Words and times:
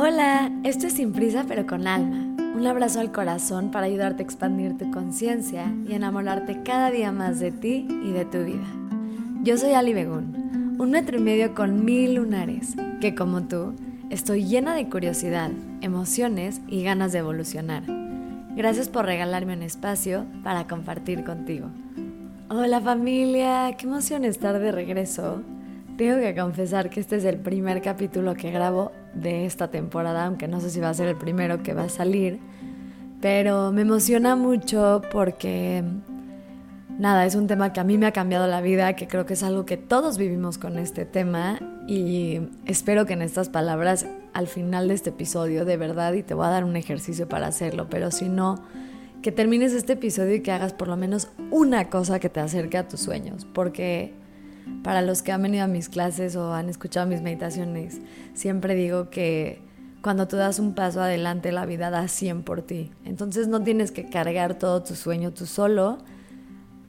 Hola, 0.00 0.52
esto 0.62 0.86
es 0.86 0.92
Sin 0.92 1.12
Prisa 1.12 1.44
pero 1.48 1.66
con 1.66 1.88
Alma. 1.88 2.36
Un 2.54 2.64
abrazo 2.68 3.00
al 3.00 3.10
corazón 3.10 3.72
para 3.72 3.86
ayudarte 3.86 4.22
a 4.22 4.26
expandir 4.26 4.78
tu 4.78 4.88
conciencia 4.92 5.74
y 5.88 5.92
enamorarte 5.92 6.62
cada 6.62 6.92
día 6.92 7.10
más 7.10 7.40
de 7.40 7.50
ti 7.50 7.84
y 8.04 8.12
de 8.12 8.24
tu 8.24 8.44
vida. 8.44 8.64
Yo 9.42 9.58
soy 9.58 9.72
Ali 9.72 9.94
Begún, 9.94 10.76
un 10.78 10.92
metro 10.92 11.18
y 11.18 11.20
medio 11.20 11.52
con 11.52 11.84
mil 11.84 12.14
lunares, 12.14 12.76
que 13.00 13.16
como 13.16 13.48
tú, 13.48 13.74
estoy 14.08 14.44
llena 14.44 14.76
de 14.76 14.88
curiosidad, 14.88 15.50
emociones 15.80 16.60
y 16.68 16.84
ganas 16.84 17.10
de 17.10 17.18
evolucionar. 17.18 17.82
Gracias 18.54 18.88
por 18.88 19.04
regalarme 19.04 19.54
un 19.54 19.64
espacio 19.64 20.26
para 20.44 20.68
compartir 20.68 21.24
contigo. 21.24 21.70
Hola 22.50 22.80
familia, 22.80 23.74
qué 23.76 23.88
emoción 23.88 24.24
estar 24.24 24.60
de 24.60 24.70
regreso. 24.70 25.42
Tengo 25.96 26.20
que 26.20 26.36
confesar 26.36 26.88
que 26.88 27.00
este 27.00 27.16
es 27.16 27.24
el 27.24 27.38
primer 27.38 27.82
capítulo 27.82 28.34
que 28.34 28.52
grabo 28.52 28.92
de 29.14 29.46
esta 29.46 29.70
temporada, 29.70 30.26
aunque 30.26 30.48
no 30.48 30.60
sé 30.60 30.70
si 30.70 30.80
va 30.80 30.90
a 30.90 30.94
ser 30.94 31.08
el 31.08 31.16
primero 31.16 31.62
que 31.62 31.74
va 31.74 31.84
a 31.84 31.88
salir, 31.88 32.38
pero 33.20 33.72
me 33.72 33.82
emociona 33.82 34.36
mucho 34.36 35.02
porque, 35.10 35.82
nada, 36.98 37.26
es 37.26 37.34
un 37.34 37.46
tema 37.46 37.72
que 37.72 37.80
a 37.80 37.84
mí 37.84 37.98
me 37.98 38.06
ha 38.06 38.12
cambiado 38.12 38.46
la 38.46 38.60
vida, 38.60 38.94
que 38.94 39.08
creo 39.08 39.26
que 39.26 39.34
es 39.34 39.42
algo 39.42 39.66
que 39.66 39.76
todos 39.76 40.18
vivimos 40.18 40.58
con 40.58 40.78
este 40.78 41.04
tema 41.04 41.58
y 41.88 42.40
espero 42.66 43.06
que 43.06 43.14
en 43.14 43.22
estas 43.22 43.48
palabras 43.48 44.06
al 44.34 44.46
final 44.46 44.88
de 44.88 44.94
este 44.94 45.10
episodio, 45.10 45.64
de 45.64 45.76
verdad, 45.76 46.12
y 46.12 46.22
te 46.22 46.34
voy 46.34 46.46
a 46.46 46.50
dar 46.50 46.64
un 46.64 46.76
ejercicio 46.76 47.28
para 47.28 47.48
hacerlo, 47.48 47.88
pero 47.90 48.10
si 48.10 48.28
no, 48.28 48.62
que 49.22 49.32
termines 49.32 49.72
este 49.72 49.94
episodio 49.94 50.36
y 50.36 50.42
que 50.42 50.52
hagas 50.52 50.72
por 50.72 50.86
lo 50.86 50.96
menos 50.96 51.28
una 51.50 51.90
cosa 51.90 52.20
que 52.20 52.28
te 52.28 52.38
acerque 52.38 52.78
a 52.78 52.86
tus 52.86 53.00
sueños, 53.00 53.46
porque 53.52 54.14
para 54.82 55.02
los 55.02 55.22
que 55.22 55.32
han 55.32 55.42
venido 55.42 55.64
a 55.64 55.68
mis 55.68 55.88
clases 55.88 56.36
o 56.36 56.54
han 56.54 56.68
escuchado 56.68 57.06
mis 57.06 57.20
meditaciones, 57.20 58.00
siempre 58.34 58.74
digo 58.74 59.10
que 59.10 59.60
cuando 60.02 60.28
tú 60.28 60.36
das 60.36 60.58
un 60.58 60.74
paso 60.74 61.02
adelante, 61.02 61.52
la 61.52 61.66
vida 61.66 61.90
da 61.90 62.08
100 62.08 62.42
por 62.42 62.62
ti. 62.62 62.92
Entonces 63.04 63.48
no 63.48 63.62
tienes 63.62 63.90
que 63.90 64.08
cargar 64.08 64.54
todo 64.54 64.82
tu 64.82 64.94
sueño 64.94 65.32
tú 65.32 65.44
solo, 65.46 65.98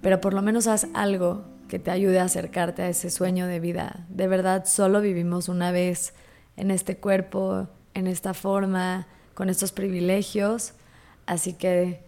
pero 0.02 0.22
por 0.22 0.34
lo 0.34 0.42
menos 0.42 0.68
haz 0.68 0.88
algo 0.94 1.44
que 1.68 1.80
te 1.80 1.92
ayude 1.92 2.20
a 2.20 2.24
acercarte 2.24 2.82
a 2.82 2.90
ese 2.90 3.10
sueño 3.10 3.46
de 3.48 3.60
vida. 3.60 4.06
De 4.10 4.28
verdad, 4.28 4.66
solo 4.66 5.02
vivimos 5.02 5.50
una 5.50 5.72
vez 5.72 6.14
en 6.56 6.72
este 6.72 6.98
cuerpo, 6.98 7.68
en 7.94 8.08
esta 8.08 8.34
forma, 8.34 9.08
con 9.34 9.50
estos 9.50 9.72
privilegios. 9.72 10.74
Así 11.26 11.54
que 11.54 12.04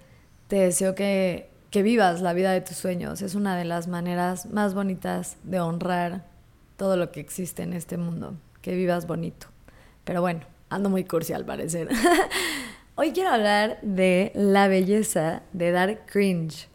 te 0.48 0.58
deseo 0.58 0.96
que 0.96 1.51
que 1.72 1.84
vivas 1.84 2.22
la 2.22 2.34
vida 2.34 2.52
de 2.52 2.62
tus 2.62 2.76
sueños. 2.76 3.22
Es 3.22 3.34
una 3.34 3.58
de 3.58 3.66
las 3.66 3.88
maneras 3.88 4.46
más 4.48 4.74
bonitas 4.74 5.38
de 5.44 5.62
honrar 5.62 6.26
todo 6.76 6.98
lo 6.98 7.12
que 7.12 7.22
existe 7.22 7.64
en 7.64 7.74
este 7.74 7.98
mundo. 7.98 8.36
Que 8.62 8.76
vivas 8.76 9.08
bonito. 9.08 9.48
Pero 10.04 10.22
bueno, 10.22 10.42
ando 10.70 10.90
muy 10.90 11.06
cursi 11.06 11.32
al 11.32 11.46
parecer. 11.46 11.88
Hoy 12.96 13.14
quiero 13.14 13.30
hablar 13.30 13.80
de 13.82 14.34
la 14.36 14.68
belleza 14.68 15.44
de 15.54 15.72
dar 15.72 16.06
cringe. 16.06 16.68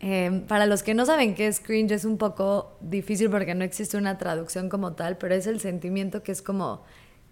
Em, 0.00 0.42
para 0.42 0.66
los 0.66 0.82
que 0.82 0.94
no 0.94 1.06
saben 1.06 1.36
qué 1.36 1.46
es 1.46 1.60
cringe, 1.60 1.92
es 1.92 2.04
un 2.04 2.18
poco 2.18 2.76
difícil 2.80 3.30
porque 3.30 3.54
no 3.54 3.62
existe 3.62 3.96
una 3.96 4.18
traducción 4.18 4.68
como 4.68 4.94
tal, 4.94 5.16
pero 5.16 5.36
es 5.36 5.46
el 5.46 5.60
sentimiento 5.60 6.24
que 6.24 6.32
es 6.32 6.42
como, 6.42 6.82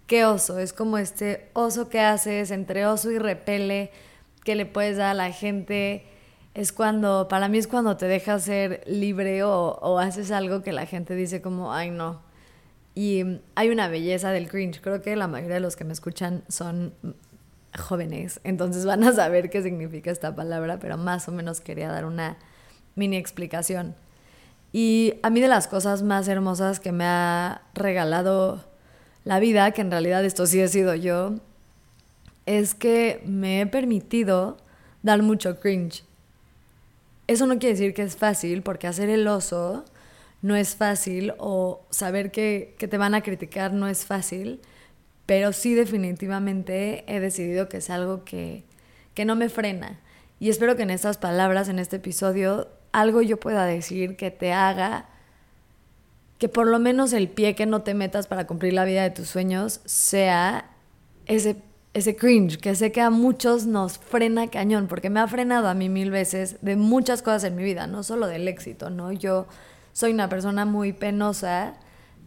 qué 0.07 0.25
oso, 0.25 0.57
es 0.57 0.71
como 0.71 0.97
este 0.97 1.49
oso 1.51 1.89
que 1.89 1.99
haces 1.99 2.49
entre 2.49 2.87
oso 2.87 3.11
y 3.11 3.19
repele 3.19 3.91
que 4.45 4.55
le 4.55 4.65
puedes 4.65 4.97
dar 4.97 5.11
a 5.11 5.13
la 5.13 5.31
gente 5.31 6.05
es 6.53 6.71
cuando, 6.71 7.27
para 7.27 7.47
mí 7.47 7.57
es 7.57 7.67
cuando 7.67 7.97
te 7.97 8.07
dejas 8.07 8.43
ser 8.43 8.83
libre 8.85 9.43
o, 9.43 9.99
haces 9.99 10.31
algo 10.31 10.61
que 10.61 10.71
la 10.71 10.85
gente 10.85 11.15
dice 11.15 11.41
como, 11.41 11.73
ay 11.73 11.89
no. 11.89 12.21
Y 12.95 13.39
hay 13.55 13.69
una 13.69 13.87
belleza 13.87 14.29
del 14.31 14.47
cringe. 14.47 14.79
Creo 14.79 15.01
que 15.01 15.15
la 15.15 15.27
mayoría 15.27 15.55
de 15.55 15.61
los 15.61 15.75
que 15.75 15.83
me 15.83 15.93
escuchan 15.93 16.43
son 16.47 16.93
jóvenes, 17.75 18.39
entonces 18.43 18.85
van 18.85 19.03
a 19.03 19.13
saber 19.13 19.49
qué 19.49 19.63
significa 19.63 20.11
esta 20.11 20.35
palabra, 20.35 20.77
pero 20.77 20.95
más 20.95 21.27
o 21.27 21.31
menos 21.31 21.59
quería 21.59 21.89
dar 21.89 22.05
una 22.05 22.37
mini 22.95 23.17
explicación. 23.17 23.95
Y 24.71 25.15
a 25.23 25.31
mí 25.31 25.41
de 25.41 25.47
las 25.47 25.67
cosas 25.67 26.03
más 26.03 26.27
hermosas 26.27 26.79
que 26.79 26.91
me 26.91 27.05
ha 27.05 27.63
regalado 27.73 28.63
la 29.23 29.39
vida, 29.39 29.71
que 29.71 29.81
en 29.81 29.89
realidad 29.89 30.23
esto 30.23 30.45
sí 30.45 30.59
he 30.59 30.67
sido 30.67 30.93
yo, 30.93 31.35
es 32.45 32.75
que 32.75 33.23
me 33.25 33.61
he 33.61 33.65
permitido 33.65 34.57
dar 35.01 35.23
mucho 35.23 35.59
cringe. 35.59 36.03
Eso 37.33 37.47
no 37.47 37.57
quiere 37.57 37.73
decir 37.73 37.95
que 37.95 38.03
es 38.03 38.15
fácil, 38.15 38.61
porque 38.61 38.85
hacer 38.85 39.09
el 39.09 39.27
oso 39.27 39.85
no 40.43 40.55
es 40.55 40.75
fácil 40.75 41.33
o 41.39 41.83
saber 41.89 42.29
que, 42.29 42.75
te 42.77 42.97
van 42.99 43.15
a 43.15 43.21
criticar 43.21 43.73
no 43.73 43.87
es 43.87 44.05
fácil, 44.05 44.61
pero 45.25 45.51
sí 45.51 45.73
definitivamente 45.73 47.03
he 47.07 47.19
decidido 47.19 47.69
que 47.69 47.77
es 47.77 47.89
algo 47.89 48.23
que, 48.23 48.65
que 49.15 49.25
no 49.25 49.35
me 49.35 49.49
frena. 49.49 49.99
Y 50.39 50.51
espero 50.51 50.75
que 50.75 50.83
en 50.83 50.91
estas 50.91 51.17
palabras, 51.17 51.69
en 51.69 51.79
este 51.79 51.95
episodio, 51.95 52.67
algo 52.91 53.23
yo 53.23 53.39
pueda 53.39 53.65
decir 53.65 54.15
que 54.15 54.29
te 54.29 54.53
haga 54.53 55.09
que 56.37 56.49
por 56.49 56.67
lo 56.67 56.77
menos 56.77 57.13
el 57.13 57.29
pie 57.29 57.55
que 57.55 57.65
no 57.65 57.81
te 57.81 57.95
metas 57.95 58.27
para 58.27 58.45
cumplir 58.45 58.73
la 58.73 58.85
vida 58.85 59.01
de 59.01 59.09
tus 59.09 59.27
sueños 59.27 59.81
sea 59.85 60.69
ese 61.25 61.55
ese 61.93 62.15
cringe 62.15 62.57
que 62.57 62.75
sé 62.75 62.91
que 62.91 63.01
a 63.01 63.09
muchos 63.09 63.65
nos 63.65 63.97
frena 63.97 64.47
cañón, 64.49 64.87
porque 64.87 65.09
me 65.09 65.19
ha 65.19 65.27
frenado 65.27 65.67
a 65.67 65.73
mí 65.73 65.89
mil 65.89 66.09
veces 66.09 66.57
de 66.61 66.75
muchas 66.75 67.21
cosas 67.21 67.43
en 67.43 67.55
mi 67.55 67.63
vida, 67.63 67.85
no 67.87 68.03
solo 68.03 68.27
del 68.27 68.47
éxito, 68.47 68.89
¿no? 68.89 69.11
Yo 69.11 69.47
soy 69.91 70.11
una 70.11 70.27
persona 70.27 70.65
muy 70.65 70.91
penosa, 70.93 71.75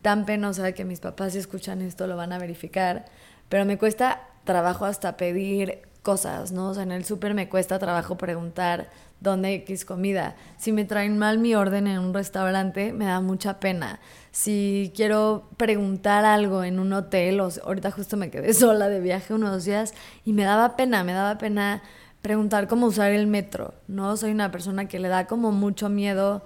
tan 0.02 0.24
penosa 0.24 0.72
que 0.72 0.84
mis 0.84 1.00
papás 1.00 1.32
si 1.32 1.38
escuchan 1.38 1.82
esto 1.82 2.06
lo 2.06 2.16
van 2.16 2.32
a 2.32 2.38
verificar, 2.38 3.06
pero 3.48 3.64
me 3.64 3.76
cuesta 3.76 4.28
trabajo 4.44 4.84
hasta 4.84 5.16
pedir 5.16 5.82
cosas, 6.06 6.52
¿no? 6.52 6.68
O 6.68 6.74
sea, 6.74 6.84
en 6.84 6.92
el 6.92 7.04
súper 7.04 7.34
me 7.34 7.48
cuesta 7.48 7.80
trabajo 7.80 8.16
preguntar 8.16 8.90
dónde 9.18 9.54
X 9.54 9.84
comida. 9.84 10.36
Si 10.56 10.70
me 10.70 10.84
traen 10.84 11.18
mal 11.18 11.40
mi 11.40 11.56
orden 11.56 11.88
en 11.88 11.98
un 11.98 12.14
restaurante, 12.14 12.92
me 12.92 13.06
da 13.06 13.20
mucha 13.20 13.58
pena. 13.58 13.98
Si 14.30 14.92
quiero 14.94 15.48
preguntar 15.56 16.24
algo 16.24 16.62
en 16.62 16.78
un 16.78 16.92
hotel, 16.92 17.40
o 17.40 17.50
ahorita 17.64 17.90
justo 17.90 18.16
me 18.16 18.30
quedé 18.30 18.54
sola 18.54 18.88
de 18.88 19.00
viaje 19.00 19.34
unos 19.34 19.64
días 19.64 19.94
y 20.24 20.32
me 20.32 20.44
daba 20.44 20.76
pena, 20.76 21.02
me 21.02 21.12
daba 21.12 21.38
pena 21.38 21.82
preguntar 22.22 22.68
cómo 22.68 22.86
usar 22.86 23.10
el 23.10 23.26
metro, 23.26 23.74
¿no? 23.88 24.16
Soy 24.16 24.30
una 24.30 24.52
persona 24.52 24.86
que 24.86 25.00
le 25.00 25.08
da 25.08 25.26
como 25.26 25.50
mucho 25.50 25.88
miedo 25.88 26.44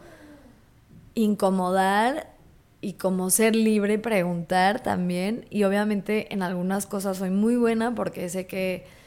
incomodar 1.12 2.32
y 2.80 2.94
como 2.94 3.28
ser 3.28 3.54
libre, 3.54 3.98
preguntar 3.98 4.82
también. 4.82 5.44
Y 5.50 5.64
obviamente 5.64 6.32
en 6.32 6.42
algunas 6.42 6.86
cosas 6.86 7.18
soy 7.18 7.28
muy 7.28 7.56
buena 7.56 7.94
porque 7.94 8.26
sé 8.30 8.46
que 8.46 8.99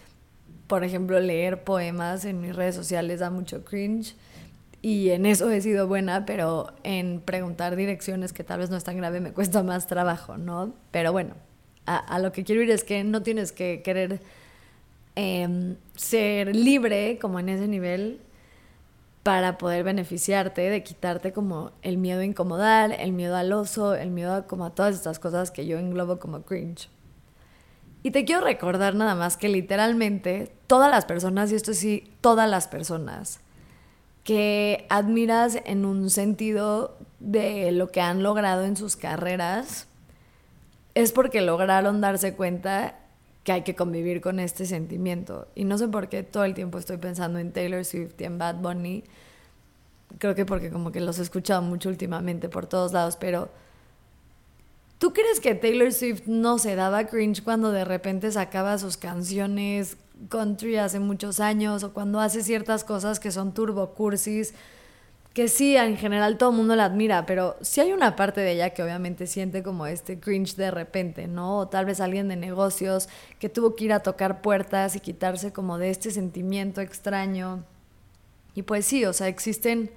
por 0.73 0.83
ejemplo, 0.83 1.19
leer 1.19 1.63
poemas 1.63 2.25
en 2.25 2.41
mis 2.41 2.55
redes 2.55 2.73
sociales 2.73 3.19
da 3.19 3.29
mucho 3.29 3.63
cringe. 3.63 4.15
Y 4.81 5.11
en 5.11 5.27
eso 5.27 5.51
he 5.51 5.61
sido 5.61 5.87
buena, 5.87 6.25
pero 6.25 6.73
en 6.81 7.21
preguntar 7.21 7.75
direcciones 7.75 8.33
que 8.33 8.43
tal 8.43 8.57
vez 8.57 8.71
no 8.71 8.77
es 8.77 8.83
tan 8.83 8.97
grave 8.97 9.19
me 9.19 9.33
cuesta 9.33 9.61
más 9.61 9.85
trabajo, 9.85 10.35
¿no? 10.35 10.73
Pero 10.89 11.11
bueno, 11.11 11.35
a, 11.85 12.17
lo 12.17 12.31
que 12.31 12.43
quiero 12.43 12.63
ir 12.63 12.71
es 12.71 12.83
que 12.83 13.03
no 13.03 13.21
tienes 13.21 13.51
que 13.51 13.83
querer 13.83 14.19
em, 15.13 15.75
ser 15.95 16.55
libre 16.55 17.19
como 17.21 17.39
en 17.39 17.49
ese 17.49 17.67
nivel 17.67 18.19
para 19.21 19.59
poder 19.59 19.83
beneficiarte, 19.83 20.71
de 20.71 20.81
quitarte 20.81 21.33
como 21.33 21.69
el 21.83 21.99
miedo 21.99 22.21
a 22.21 22.25
incomodar, 22.25 22.93
el 22.99 23.11
miedo 23.11 23.35
al 23.35 23.53
oso, 23.53 23.93
el 23.93 24.09
miedo 24.09 24.33
a 24.33 24.47
como 24.47 24.65
a 24.65 24.73
todas 24.73 24.95
estas 24.95 25.19
cosas 25.19 25.51
que 25.51 25.67
yo 25.67 25.77
englobo 25.77 26.17
como 26.17 26.41
cringe. 26.41 26.89
Y 28.03 28.11
te 28.11 28.25
quiero 28.25 28.41
recordar 28.41 28.95
nada 28.95 29.15
más 29.15 29.37
que 29.37 29.47
literalmente 29.47 30.51
todas 30.67 30.91
las 30.91 31.05
personas, 31.05 31.51
y 31.51 31.55
esto 31.55 31.73
sí, 31.73 32.11
todas 32.21 32.49
las 32.49 32.67
personas 32.67 33.39
que 34.23 34.85
admiras 34.89 35.57
en 35.65 35.85
un 35.85 36.09
sentido 36.09 36.97
de 37.19 37.71
lo 37.71 37.89
que 37.89 38.01
han 38.01 38.23
logrado 38.23 38.65
en 38.65 38.77
sus 38.77 38.95
carreras, 38.95 39.87
es 40.95 41.11
porque 41.11 41.41
lograron 41.41 42.01
darse 42.01 42.35
cuenta 42.35 42.95
que 43.43 43.51
hay 43.51 43.61
que 43.63 43.75
convivir 43.75 44.21
con 44.21 44.39
este 44.39 44.65
sentimiento. 44.65 45.47
Y 45.55 45.65
no 45.65 45.77
sé 45.77 45.87
por 45.87 46.07
qué 46.07 46.23
todo 46.23 46.45
el 46.45 46.53
tiempo 46.53 46.77
estoy 46.77 46.97
pensando 46.97 47.39
en 47.39 47.51
Taylor 47.51 47.83
Swift 47.83 48.19
y 48.19 48.23
en 48.23 48.37
Bad 48.37 48.55
Bunny. 48.55 49.03
Creo 50.19 50.35
que 50.35 50.45
porque 50.45 50.69
como 50.69 50.91
que 50.91 51.01
los 51.01 51.19
he 51.19 51.21
escuchado 51.21 51.61
mucho 51.61 51.89
últimamente 51.89 52.47
por 52.47 52.65
todos 52.65 52.93
lados, 52.93 53.17
pero 53.17 53.49
¿Tú 55.03 55.11
crees 55.11 55.41
que 55.41 55.53
Taylor 55.53 55.91
Swift 55.91 56.27
no 56.27 56.57
se 56.57 56.77
daba 56.77 57.07
cringe 57.07 57.43
cuando 57.43 57.73
de 57.73 57.83
repente 57.83 58.31
sacaba 58.31 58.77
sus 58.77 58.95
canciones 58.95 59.97
country 60.29 60.77
hace 60.77 60.97
muchos 61.01 61.41
años 61.41 61.83
o 61.83 61.91
cuando 61.91 62.21
hace 62.21 62.41
ciertas 62.41 62.85
cosas 62.85 63.19
que 63.19 63.29
son 63.29 63.53
turbo 63.53 63.95
cursis? 63.95 64.53
Que 65.33 65.49
sí, 65.49 65.75
en 65.75 65.97
general 65.97 66.37
todo 66.37 66.51
el 66.51 66.55
mundo 66.55 66.77
la 66.77 66.85
admira, 66.85 67.25
pero 67.25 67.57
sí 67.59 67.81
hay 67.81 67.91
una 67.91 68.15
parte 68.15 68.39
de 68.39 68.53
ella 68.53 68.69
que 68.69 68.81
obviamente 68.81 69.27
siente 69.27 69.61
como 69.61 69.87
este 69.87 70.21
cringe 70.21 70.55
de 70.55 70.71
repente, 70.71 71.27
¿no? 71.27 71.57
O 71.57 71.67
tal 71.67 71.83
vez 71.83 71.99
alguien 71.99 72.29
de 72.29 72.37
negocios 72.37 73.09
que 73.39 73.49
tuvo 73.49 73.75
que 73.75 73.83
ir 73.83 73.91
a 73.91 74.03
tocar 74.03 74.41
puertas 74.41 74.95
y 74.95 75.01
quitarse 75.01 75.51
como 75.51 75.79
de 75.79 75.89
este 75.89 76.11
sentimiento 76.11 76.79
extraño. 76.79 77.65
Y 78.55 78.61
pues 78.61 78.85
sí, 78.85 79.03
o 79.03 79.11
sea, 79.11 79.27
existen 79.27 79.91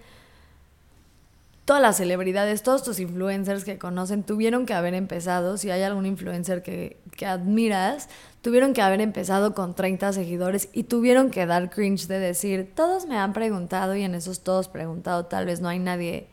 todas 1.67 1.83
las 1.83 1.97
celebridades, 1.97 2.63
todos 2.63 2.85
tus 2.85 3.01
influencers 3.01 3.65
que 3.65 3.77
conocen 3.77 4.23
tuvieron 4.23 4.67
que 4.67 4.73
haber 4.73 4.95
empezado, 4.95 5.59
si 5.59 5.69
hay 5.69 5.83
algún 5.83 6.07
influencer 6.07 6.63
que, 6.63 6.97
que, 7.17 7.27
admiras, 7.27 8.09
tuvieron 8.41 8.73
que 8.73 8.83
haber 8.83 9.01
empezado 9.01 9.53
con 9.53 9.75
30 9.75 10.13
seguidores 10.13 10.69
y 10.73 10.85
tuvieron 10.85 11.31
que 11.31 11.45
dar 11.45 11.69
cringe 11.69 12.07
de 12.07 12.21
decir, 12.21 12.73
todos 12.75 13.07
me 13.07 13.19
han 13.19 13.33
preguntado 13.33 13.97
y 13.97 14.05
en 14.05 14.15
esos 14.15 14.45
todos 14.45 14.69
preguntado 14.69 15.27
tal 15.27 15.47
vez 15.47 15.61
no 15.61 15.69
hay 15.69 15.81
nadie. 15.81 16.29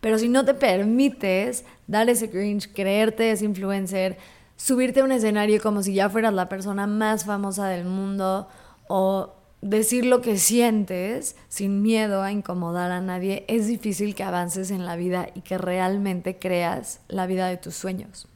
Pero 0.00 0.18
si 0.18 0.28
no 0.28 0.44
te 0.44 0.54
permites 0.54 1.64
dar 1.86 2.10
ese 2.10 2.28
cringe, 2.28 2.72
creerte 2.74 3.30
ese 3.30 3.44
influencer, 3.44 4.18
subirte 4.56 5.00
a 5.00 5.04
un 5.04 5.12
escenario 5.12 5.62
como 5.62 5.84
si 5.84 5.94
ya 5.94 6.10
fueras 6.10 6.34
la 6.34 6.48
persona 6.48 6.88
más 6.88 7.24
famosa 7.24 7.68
del 7.68 7.84
mundo 7.84 8.48
o 8.88 9.35
decir 9.60 10.04
lo 10.04 10.20
que 10.20 10.38
sientes 10.38 11.36
sin 11.48 11.82
miedo 11.82 12.22
a 12.22 12.32
incomodar 12.32 12.90
a 12.92 13.00
nadie, 13.00 13.44
es 13.48 13.66
difícil 13.66 14.14
que 14.14 14.22
avances 14.22 14.70
en 14.70 14.84
la 14.84 14.96
vida 14.96 15.28
y 15.34 15.40
que 15.40 15.58
realmente 15.58 16.38
creas 16.38 17.00
la 17.08 17.26
vida 17.26 17.48
de 17.48 17.56
tus 17.56 17.74
sueños. 17.74 18.28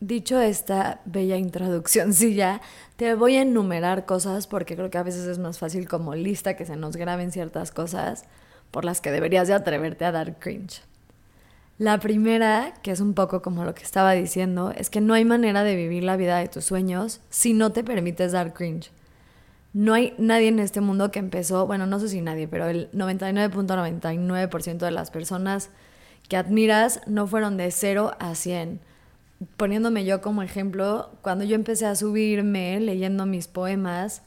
Dicho 0.00 0.40
esta 0.40 1.00
bella 1.04 1.36
introducción, 1.36 2.12
sí 2.14 2.34
ya, 2.34 2.60
te 2.96 3.14
voy 3.14 3.36
a 3.36 3.42
enumerar 3.42 4.04
cosas 4.04 4.46
porque 4.46 4.76
creo 4.76 4.90
que 4.90 4.98
a 4.98 5.02
veces 5.02 5.26
es 5.26 5.38
más 5.38 5.58
fácil 5.58 5.88
como 5.88 6.14
lista 6.14 6.56
que 6.56 6.66
se 6.66 6.76
nos 6.76 6.96
graben 6.96 7.32
ciertas 7.32 7.70
cosas 7.70 8.24
por 8.70 8.84
las 8.84 9.00
que 9.00 9.12
deberías 9.12 9.48
de 9.48 9.54
atreverte 9.54 10.04
a 10.04 10.12
dar 10.12 10.38
cringe. 10.38 10.82
La 11.78 11.98
primera, 11.98 12.74
que 12.82 12.92
es 12.92 13.00
un 13.00 13.14
poco 13.14 13.42
como 13.42 13.64
lo 13.64 13.74
que 13.74 13.82
estaba 13.82 14.12
diciendo, 14.12 14.72
es 14.76 14.90
que 14.90 15.00
no 15.00 15.14
hay 15.14 15.24
manera 15.24 15.64
de 15.64 15.74
vivir 15.74 16.04
la 16.04 16.16
vida 16.16 16.38
de 16.38 16.46
tus 16.46 16.64
sueños 16.64 17.20
si 17.30 17.52
no 17.52 17.72
te 17.72 17.82
permites 17.82 18.32
dar 18.32 18.52
cringe 18.52 18.92
no 19.74 19.92
hay 19.92 20.14
nadie 20.18 20.48
en 20.48 20.60
este 20.60 20.80
mundo 20.80 21.10
que 21.10 21.18
empezó, 21.18 21.66
bueno, 21.66 21.86
no 21.86 21.98
sé 21.98 22.08
si 22.08 22.20
nadie, 22.20 22.46
pero 22.46 22.68
el 22.68 22.90
99.99% 22.92 24.78
de 24.78 24.90
las 24.92 25.10
personas 25.10 25.70
que 26.28 26.36
admiras 26.36 27.00
no 27.06 27.26
fueron 27.26 27.56
de 27.56 27.72
0 27.72 28.12
a 28.20 28.36
100. 28.36 28.80
Poniéndome 29.56 30.04
yo 30.04 30.22
como 30.22 30.42
ejemplo, 30.42 31.10
cuando 31.22 31.44
yo 31.44 31.56
empecé 31.56 31.86
a 31.86 31.96
subirme 31.96 32.78
leyendo 32.78 33.26
mis 33.26 33.48
poemas, 33.48 34.22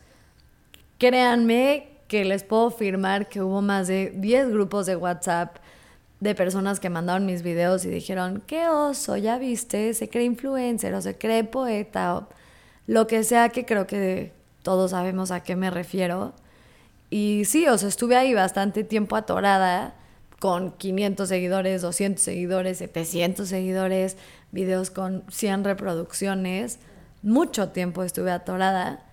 créanme 0.98 1.92
que 2.10 2.26
les 2.26 2.44
puedo 2.44 2.68
afirmar 2.68 3.30
que 3.30 3.42
hubo 3.42 3.62
más 3.62 3.88
de 3.88 4.12
10 4.16 4.52
grupos 4.52 4.86
de 4.86 4.98
WhatsApp 4.98 5.58
de 6.20 6.36
personas 6.36 6.82
que 6.82 6.90
mandaron 6.90 7.26
mis 7.26 7.42
videos 7.42 7.86
y 7.86 7.90
dijeron, 7.90 8.44
qué 8.48 8.68
oso, 8.68 9.16
ya 9.16 9.38
viste, 9.38 9.94
se 9.94 10.10
cree 10.10 10.26
influencer 10.26 10.94
o 10.94 11.02
se 11.02 11.18
cree 11.18 11.46
poeta 11.46 12.18
o 12.18 12.28
lo 12.86 13.08
que 13.08 13.24
sea 13.24 13.48
que 13.50 13.66
creo 13.66 13.88
que 13.88 14.37
todos 14.68 14.92
sabemos 14.92 15.32
a 15.32 15.44
qué 15.44 15.56
me 15.56 15.72
refiero. 15.72 16.34
Y 17.10 17.44
sí, 17.46 17.70
o 17.70 17.78
sea, 17.78 17.88
estuve 17.88 18.18
ahí 18.18 18.34
bastante 18.34 18.84
tiempo 18.84 19.16
atorada 19.16 19.96
con 20.42 20.74
500 20.74 21.30
seguidores, 21.30 21.82
200 21.82 22.22
seguidores, 22.22 22.80
700 22.80 23.48
seguidores, 23.48 24.18
videos 24.52 24.92
con 24.92 25.24
100 25.30 25.64
reproducciones. 25.64 26.80
Mucho 27.24 27.70
tiempo 27.70 28.04
estuve 28.04 28.30
atorada, 28.30 29.06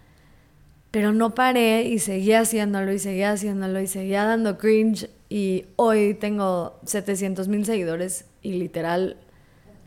pero 0.91 1.12
no 1.12 1.37
paré 1.37 1.85
y 1.85 2.01
seguía 2.01 2.41
haciéndolo 2.41 2.93
y 2.93 2.99
seguía 2.99 3.31
haciéndolo 3.31 3.81
y 3.81 3.87
seguía 3.87 4.25
dando 4.25 4.59
cringe. 4.59 5.09
Y 5.29 5.67
hoy 5.77 6.15
tengo 6.15 6.81
700 6.85 7.47
mil 7.47 7.65
seguidores 7.65 8.25
y 8.43 8.55
literal 8.55 9.19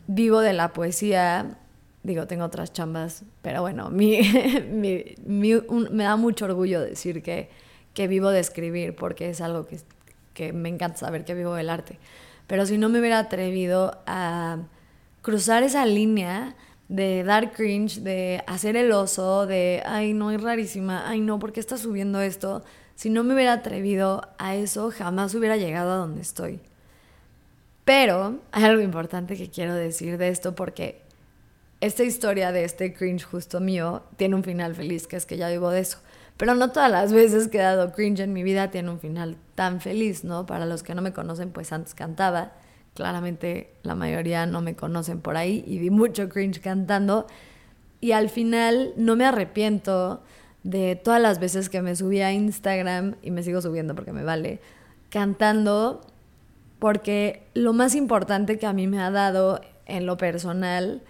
vivo 0.06 0.40
de 0.40 0.54
la 0.54 0.72
poesía 0.72 1.58
Digo, 2.08 2.26
tengo 2.26 2.46
otras 2.46 2.72
chambas, 2.72 3.22
pero 3.42 3.60
bueno, 3.60 3.90
mi, 3.90 4.18
me 5.26 6.04
da 6.04 6.16
mucho 6.16 6.46
orgullo 6.46 6.80
decir 6.80 7.22
que, 7.22 7.50
que 7.92 8.08
vivo 8.08 8.30
de 8.30 8.40
escribir, 8.40 8.96
porque 8.96 9.28
es 9.28 9.42
algo 9.42 9.66
que, 9.66 9.78
que 10.32 10.54
me 10.54 10.70
encanta 10.70 10.96
saber 10.96 11.26
que 11.26 11.34
vivo 11.34 11.54
del 11.54 11.68
arte. 11.68 11.98
Pero 12.46 12.64
si 12.64 12.78
no 12.78 12.88
me 12.88 12.98
hubiera 12.98 13.18
atrevido 13.18 14.00
a 14.06 14.56
cruzar 15.20 15.62
esa 15.64 15.84
línea 15.84 16.56
de 16.88 17.24
dar 17.24 17.52
cringe, 17.52 18.00
de 18.00 18.42
hacer 18.46 18.74
el 18.74 18.90
oso, 18.90 19.46
de, 19.46 19.82
ay, 19.84 20.14
no, 20.14 20.30
es 20.30 20.40
rarísima, 20.40 21.06
ay, 21.06 21.20
no, 21.20 21.38
¿por 21.38 21.52
qué 21.52 21.60
estás 21.60 21.80
subiendo 21.80 22.22
esto? 22.22 22.64
Si 22.94 23.10
no 23.10 23.22
me 23.22 23.34
hubiera 23.34 23.52
atrevido 23.52 24.22
a 24.38 24.56
eso, 24.56 24.90
jamás 24.90 25.34
hubiera 25.34 25.58
llegado 25.58 25.92
a 25.92 25.96
donde 25.96 26.22
estoy. 26.22 26.60
Pero 27.84 28.38
hay 28.50 28.64
algo 28.64 28.80
importante 28.80 29.36
que 29.36 29.50
quiero 29.50 29.74
decir 29.74 30.16
de 30.16 30.28
esto 30.28 30.54
porque 30.54 31.02
esta 31.80 32.02
historia 32.02 32.52
de 32.52 32.64
este 32.64 32.92
cringe 32.92 33.24
justo 33.24 33.60
mío 33.60 34.02
tiene 34.16 34.34
un 34.34 34.42
final 34.42 34.74
feliz, 34.74 35.06
que 35.06 35.16
es 35.16 35.26
que 35.26 35.36
ya 35.36 35.48
vivo 35.48 35.70
de 35.70 35.80
eso. 35.80 35.98
Pero 36.36 36.54
no 36.54 36.70
todas 36.70 36.90
las 36.90 37.12
veces 37.12 37.48
que 37.48 37.58
he 37.58 37.62
dado 37.62 37.92
cringe 37.92 38.20
en 38.20 38.32
mi 38.32 38.42
vida 38.42 38.70
tiene 38.70 38.90
un 38.90 39.00
final 39.00 39.36
tan 39.54 39.80
feliz, 39.80 40.24
¿no? 40.24 40.46
Para 40.46 40.66
los 40.66 40.82
que 40.82 40.94
no 40.94 41.02
me 41.02 41.12
conocen, 41.12 41.50
pues 41.50 41.72
antes 41.72 41.94
cantaba. 41.94 42.52
Claramente 42.94 43.72
la 43.82 43.94
mayoría 43.94 44.46
no 44.46 44.60
me 44.60 44.74
conocen 44.74 45.20
por 45.20 45.36
ahí 45.36 45.64
y 45.66 45.78
vi 45.78 45.90
mucho 45.90 46.28
cringe 46.28 46.60
cantando. 46.60 47.26
Y 48.00 48.12
al 48.12 48.28
final 48.28 48.92
no 48.96 49.16
me 49.16 49.24
arrepiento 49.24 50.22
de 50.62 50.96
todas 50.96 51.20
las 51.20 51.38
veces 51.38 51.68
que 51.68 51.82
me 51.82 51.96
subí 51.96 52.20
a 52.20 52.32
Instagram 52.32 53.16
y 53.22 53.30
me 53.30 53.42
sigo 53.42 53.60
subiendo 53.60 53.94
porque 53.94 54.12
me 54.12 54.24
vale, 54.24 54.60
cantando, 55.10 56.00
porque 56.78 57.42
lo 57.54 57.72
más 57.72 57.94
importante 57.94 58.58
que 58.58 58.66
a 58.66 58.72
mí 58.72 58.86
me 58.86 59.00
ha 59.00 59.10
dado 59.10 59.60
en 59.86 60.06
lo 60.06 60.16
personal 60.16 61.02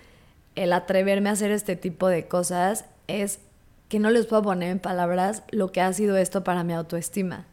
el 0.63 0.73
atreverme 0.73 1.29
a 1.29 1.33
hacer 1.33 1.51
este 1.51 1.77
tipo 1.77 2.09
de 2.09 2.27
cosas 2.27 2.85
es 3.07 3.41
que 3.89 3.99
no 3.99 4.11
les 4.11 4.27
puedo 4.27 4.43
poner 4.43 4.71
en 4.71 4.81
palabras 4.81 5.43
lo 5.51 5.73
que 5.73 5.81
ha 5.81 5.93
sido 5.93 6.17
esto 6.17 6.45
para 6.45 6.65
mi 6.65 6.73
autoestima. 6.73 7.47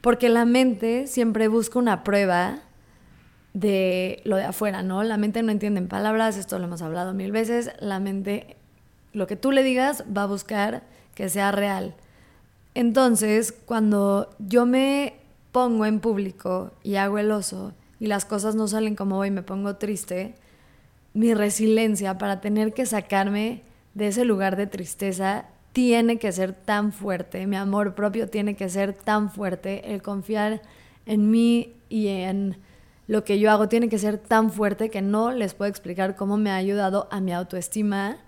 Porque 0.00 0.28
la 0.28 0.44
mente 0.44 1.06
siempre 1.06 1.48
busca 1.48 1.78
una 1.78 2.04
prueba 2.04 2.60
de 3.52 4.22
lo 4.24 4.36
de 4.36 4.44
afuera, 4.44 4.82
¿no? 4.82 5.02
La 5.02 5.16
mente 5.16 5.42
no 5.42 5.52
entiende 5.52 5.80
en 5.80 5.88
palabras, 5.88 6.36
esto 6.36 6.58
lo 6.58 6.64
hemos 6.64 6.82
hablado 6.82 7.14
mil 7.14 7.32
veces, 7.32 7.70
la 7.80 8.00
mente, 8.00 8.56
lo 9.12 9.26
que 9.26 9.36
tú 9.36 9.52
le 9.52 9.62
digas, 9.62 10.04
va 10.14 10.22
a 10.22 10.26
buscar 10.26 10.82
que 11.14 11.28
sea 11.28 11.52
real. 11.52 11.94
Entonces, 12.74 13.52
cuando 13.52 14.30
yo 14.38 14.66
me 14.66 15.14
pongo 15.52 15.86
en 15.86 16.00
público 16.00 16.72
y 16.82 16.96
hago 16.96 17.18
el 17.18 17.30
oso 17.30 17.72
y 17.98 18.06
las 18.06 18.24
cosas 18.24 18.54
no 18.54 18.68
salen 18.68 18.94
como 18.94 19.16
voy 19.16 19.30
me 19.30 19.42
pongo 19.42 19.76
triste, 19.76 20.34
mi 21.16 21.32
resiliencia 21.32 22.18
para 22.18 22.42
tener 22.42 22.74
que 22.74 22.84
sacarme 22.84 23.62
de 23.94 24.08
ese 24.08 24.26
lugar 24.26 24.54
de 24.56 24.66
tristeza 24.66 25.46
tiene 25.72 26.18
que 26.18 26.30
ser 26.30 26.52
tan 26.52 26.92
fuerte, 26.92 27.46
mi 27.46 27.56
amor 27.56 27.94
propio 27.94 28.28
tiene 28.28 28.54
que 28.54 28.68
ser 28.68 28.92
tan 28.92 29.30
fuerte, 29.30 29.94
el 29.94 30.02
confiar 30.02 30.60
en 31.06 31.30
mí 31.30 31.72
y 31.88 32.08
en 32.08 32.58
lo 33.06 33.24
que 33.24 33.38
yo 33.38 33.50
hago 33.50 33.66
tiene 33.66 33.88
que 33.88 33.98
ser 33.98 34.18
tan 34.18 34.50
fuerte 34.50 34.90
que 34.90 35.00
no 35.00 35.32
les 35.32 35.54
puedo 35.54 35.70
explicar 35.70 36.16
cómo 36.16 36.36
me 36.36 36.50
ha 36.50 36.56
ayudado 36.56 37.08
a 37.10 37.20
mi 37.22 37.32
autoestima 37.32 38.18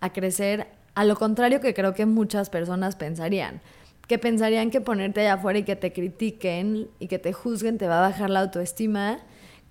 a 0.00 0.12
crecer, 0.12 0.68
a 0.94 1.04
lo 1.04 1.16
contrario 1.16 1.60
que 1.60 1.74
creo 1.74 1.94
que 1.94 2.06
muchas 2.06 2.48
personas 2.48 2.94
pensarían, 2.94 3.60
que 4.06 4.20
pensarían 4.20 4.70
que 4.70 4.80
ponerte 4.80 5.22
allá 5.22 5.34
afuera 5.34 5.58
y 5.58 5.64
que 5.64 5.74
te 5.74 5.92
critiquen 5.92 6.86
y 7.00 7.08
que 7.08 7.18
te 7.18 7.32
juzguen 7.32 7.76
te 7.76 7.88
va 7.88 7.98
a 7.98 8.08
bajar 8.08 8.30
la 8.30 8.38
autoestima 8.38 9.18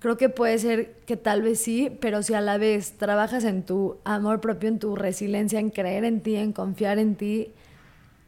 creo 0.06 0.16
que 0.16 0.28
puede 0.28 0.56
ser 0.60 0.92
que 1.04 1.16
tal 1.16 1.42
vez 1.42 1.58
sí, 1.58 1.90
pero 2.00 2.22
si 2.22 2.32
a 2.32 2.40
la 2.40 2.58
vez 2.58 2.92
trabajas 2.92 3.42
en 3.42 3.64
tu 3.64 3.96
amor 4.04 4.40
propio, 4.40 4.68
en 4.68 4.78
tu 4.78 4.94
resiliencia, 4.94 5.58
en 5.58 5.70
creer 5.70 6.04
en 6.04 6.20
ti, 6.20 6.36
en 6.36 6.52
confiar 6.52 7.00
en 7.00 7.16
ti, 7.16 7.50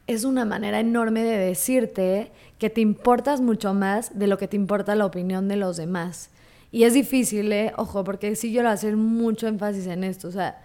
es 0.08 0.24
una 0.24 0.44
manera 0.44 0.80
enorme 0.80 1.22
de 1.22 1.38
decirte 1.38 2.32
que 2.58 2.68
te 2.68 2.80
importas 2.80 3.40
mucho 3.40 3.74
más 3.74 4.18
de 4.18 4.26
lo 4.26 4.38
que 4.38 4.48
te 4.48 4.56
importa 4.56 4.96
la 4.96 5.06
opinión 5.06 5.46
de 5.46 5.54
los 5.54 5.76
demás. 5.76 6.30
Y 6.72 6.82
es 6.82 6.94
difícil, 6.94 7.52
¿eh? 7.52 7.72
ojo, 7.76 8.02
porque 8.02 8.34
sí 8.34 8.50
quiero 8.50 8.70
hacer 8.70 8.96
mucho 8.96 9.46
énfasis 9.46 9.86
en 9.86 10.02
esto. 10.02 10.26
O 10.26 10.32
sea, 10.32 10.60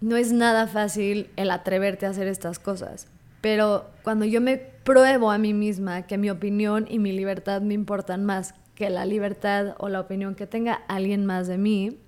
no 0.00 0.14
es 0.14 0.30
nada 0.30 0.68
fácil 0.68 1.30
el 1.34 1.50
atreverte 1.50 2.06
a 2.06 2.10
hacer 2.10 2.28
estas 2.28 2.60
cosas. 2.60 3.08
Pero 3.40 3.86
cuando 4.04 4.24
yo 4.24 4.40
me 4.40 4.56
pruebo 4.56 5.32
a 5.32 5.38
mí 5.38 5.52
misma 5.52 6.02
que 6.02 6.16
mi 6.16 6.30
opinión 6.30 6.86
y 6.88 7.00
mi 7.00 7.10
libertad 7.10 7.60
me 7.60 7.74
importan 7.74 8.24
más 8.24 8.54
que 8.80 8.88
la 8.88 9.04
libertad 9.04 9.74
o 9.76 9.90
la 9.90 10.00
opinión 10.00 10.34
que 10.34 10.46
tenga 10.46 10.72
alguien 10.88 11.26
más 11.26 11.46
de 11.46 11.58
mí 11.58 11.98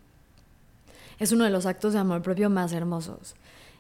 es 1.19 1.31
uno 1.31 1.45
de 1.45 1.51
los 1.51 1.67
actos 1.67 1.93
de 1.93 1.99
amor 1.99 2.23
propio 2.23 2.49
más 2.49 2.73
hermosos. 2.73 3.35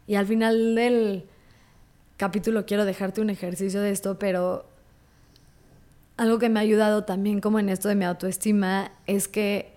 Y 0.07 0.17
al 0.17 0.27
final 0.27 0.75
del 0.75 1.25
capítulo 2.19 2.67
quiero 2.67 2.85
dejarte 2.85 3.23
un 3.23 3.31
ejercicio 3.31 3.81
de 3.81 3.93
esto, 3.93 4.19
pero 4.19 4.67
algo 6.19 6.39
que 6.39 6.51
me 6.51 6.61
ha 6.61 6.63
ayudado 6.65 7.05
también 7.05 7.41
como 7.41 7.59
en 7.59 7.71
esto 7.71 7.89
de 7.89 7.95
mi 7.95 8.05
autoestima 8.05 8.93
es 9.07 9.27
que 9.27 9.73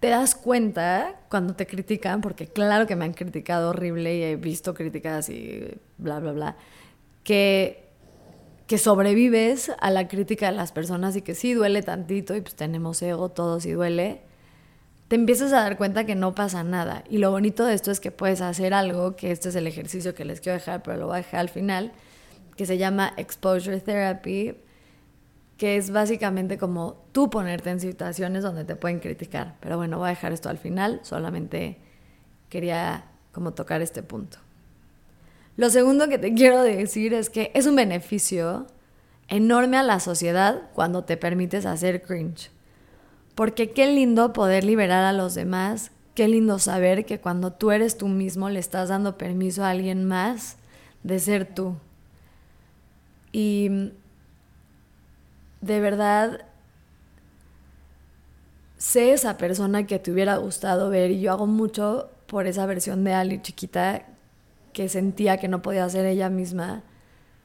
te 0.00 0.10
das 0.10 0.34
cuenta 0.34 1.18
cuando 1.30 1.54
te 1.54 1.66
critican, 1.66 2.20
porque 2.20 2.46
claro 2.46 2.86
que 2.86 2.94
me 2.94 3.06
han 3.06 3.14
criticado 3.14 3.70
horrible 3.70 4.18
y 4.18 4.22
he 4.22 4.36
visto 4.36 4.74
críticas 4.74 5.30
y 5.30 5.78
bla, 5.96 6.20
bla, 6.20 6.32
bla, 6.32 6.56
que 7.22 7.83
que 8.66 8.78
sobrevives 8.78 9.72
a 9.80 9.90
la 9.90 10.08
crítica 10.08 10.46
de 10.46 10.56
las 10.56 10.72
personas 10.72 11.16
y 11.16 11.22
que 11.22 11.34
sí 11.34 11.52
duele 11.52 11.82
tantito 11.82 12.34
y 12.34 12.40
pues 12.40 12.54
tenemos 12.54 13.00
ego 13.02 13.28
todos 13.28 13.66
y 13.66 13.72
duele, 13.72 14.22
te 15.08 15.16
empiezas 15.16 15.52
a 15.52 15.60
dar 15.60 15.76
cuenta 15.76 16.04
que 16.06 16.14
no 16.14 16.34
pasa 16.34 16.64
nada. 16.64 17.04
Y 17.10 17.18
lo 17.18 17.30
bonito 17.30 17.66
de 17.66 17.74
esto 17.74 17.90
es 17.90 18.00
que 18.00 18.10
puedes 18.10 18.40
hacer 18.40 18.72
algo, 18.72 19.16
que 19.16 19.30
este 19.32 19.50
es 19.50 19.54
el 19.54 19.66
ejercicio 19.66 20.14
que 20.14 20.24
les 20.24 20.40
quiero 20.40 20.58
dejar, 20.58 20.82
pero 20.82 20.96
lo 20.96 21.06
voy 21.06 21.14
a 21.14 21.18
dejar 21.18 21.40
al 21.40 21.50
final, 21.50 21.92
que 22.56 22.64
se 22.64 22.78
llama 22.78 23.12
Exposure 23.16 23.80
Therapy, 23.80 24.56
que 25.58 25.76
es 25.76 25.90
básicamente 25.90 26.58
como 26.58 27.04
tú 27.12 27.30
ponerte 27.30 27.70
en 27.70 27.80
situaciones 27.80 28.42
donde 28.42 28.64
te 28.64 28.76
pueden 28.76 28.98
criticar. 28.98 29.56
Pero 29.60 29.76
bueno, 29.76 29.98
voy 29.98 30.06
a 30.06 30.10
dejar 30.10 30.32
esto 30.32 30.48
al 30.48 30.58
final, 30.58 31.00
solamente 31.02 31.78
quería 32.48 33.10
como 33.32 33.52
tocar 33.52 33.82
este 33.82 34.02
punto. 34.02 34.38
Lo 35.56 35.70
segundo 35.70 36.08
que 36.08 36.18
te 36.18 36.34
quiero 36.34 36.62
decir 36.62 37.14
es 37.14 37.30
que 37.30 37.52
es 37.54 37.66
un 37.66 37.76
beneficio 37.76 38.66
enorme 39.28 39.76
a 39.76 39.82
la 39.82 40.00
sociedad 40.00 40.62
cuando 40.74 41.04
te 41.04 41.16
permites 41.16 41.64
hacer 41.64 42.02
cringe. 42.02 42.50
Porque 43.34 43.70
qué 43.70 43.86
lindo 43.86 44.32
poder 44.32 44.64
liberar 44.64 45.04
a 45.04 45.12
los 45.12 45.34
demás, 45.34 45.90
qué 46.14 46.28
lindo 46.28 46.58
saber 46.58 47.04
que 47.04 47.20
cuando 47.20 47.52
tú 47.52 47.70
eres 47.70 47.98
tú 47.98 48.08
mismo 48.08 48.50
le 48.50 48.60
estás 48.60 48.88
dando 48.88 49.16
permiso 49.16 49.64
a 49.64 49.70
alguien 49.70 50.04
más 50.04 50.56
de 51.02 51.18
ser 51.18 51.54
tú. 51.54 51.76
Y 53.32 53.92
de 55.60 55.80
verdad, 55.80 56.46
sé 58.76 59.12
esa 59.12 59.38
persona 59.38 59.86
que 59.86 59.98
te 59.98 60.12
hubiera 60.12 60.36
gustado 60.36 60.90
ver 60.90 61.10
y 61.10 61.20
yo 61.20 61.32
hago 61.32 61.46
mucho 61.46 62.10
por 62.26 62.46
esa 62.46 62.66
versión 62.66 63.02
de 63.04 63.14
Ali 63.14 63.40
chiquita 63.42 64.06
que 64.74 64.90
sentía 64.90 65.38
que 65.38 65.48
no 65.48 65.62
podía 65.62 65.88
ser 65.88 66.04
ella 66.04 66.28
misma. 66.28 66.82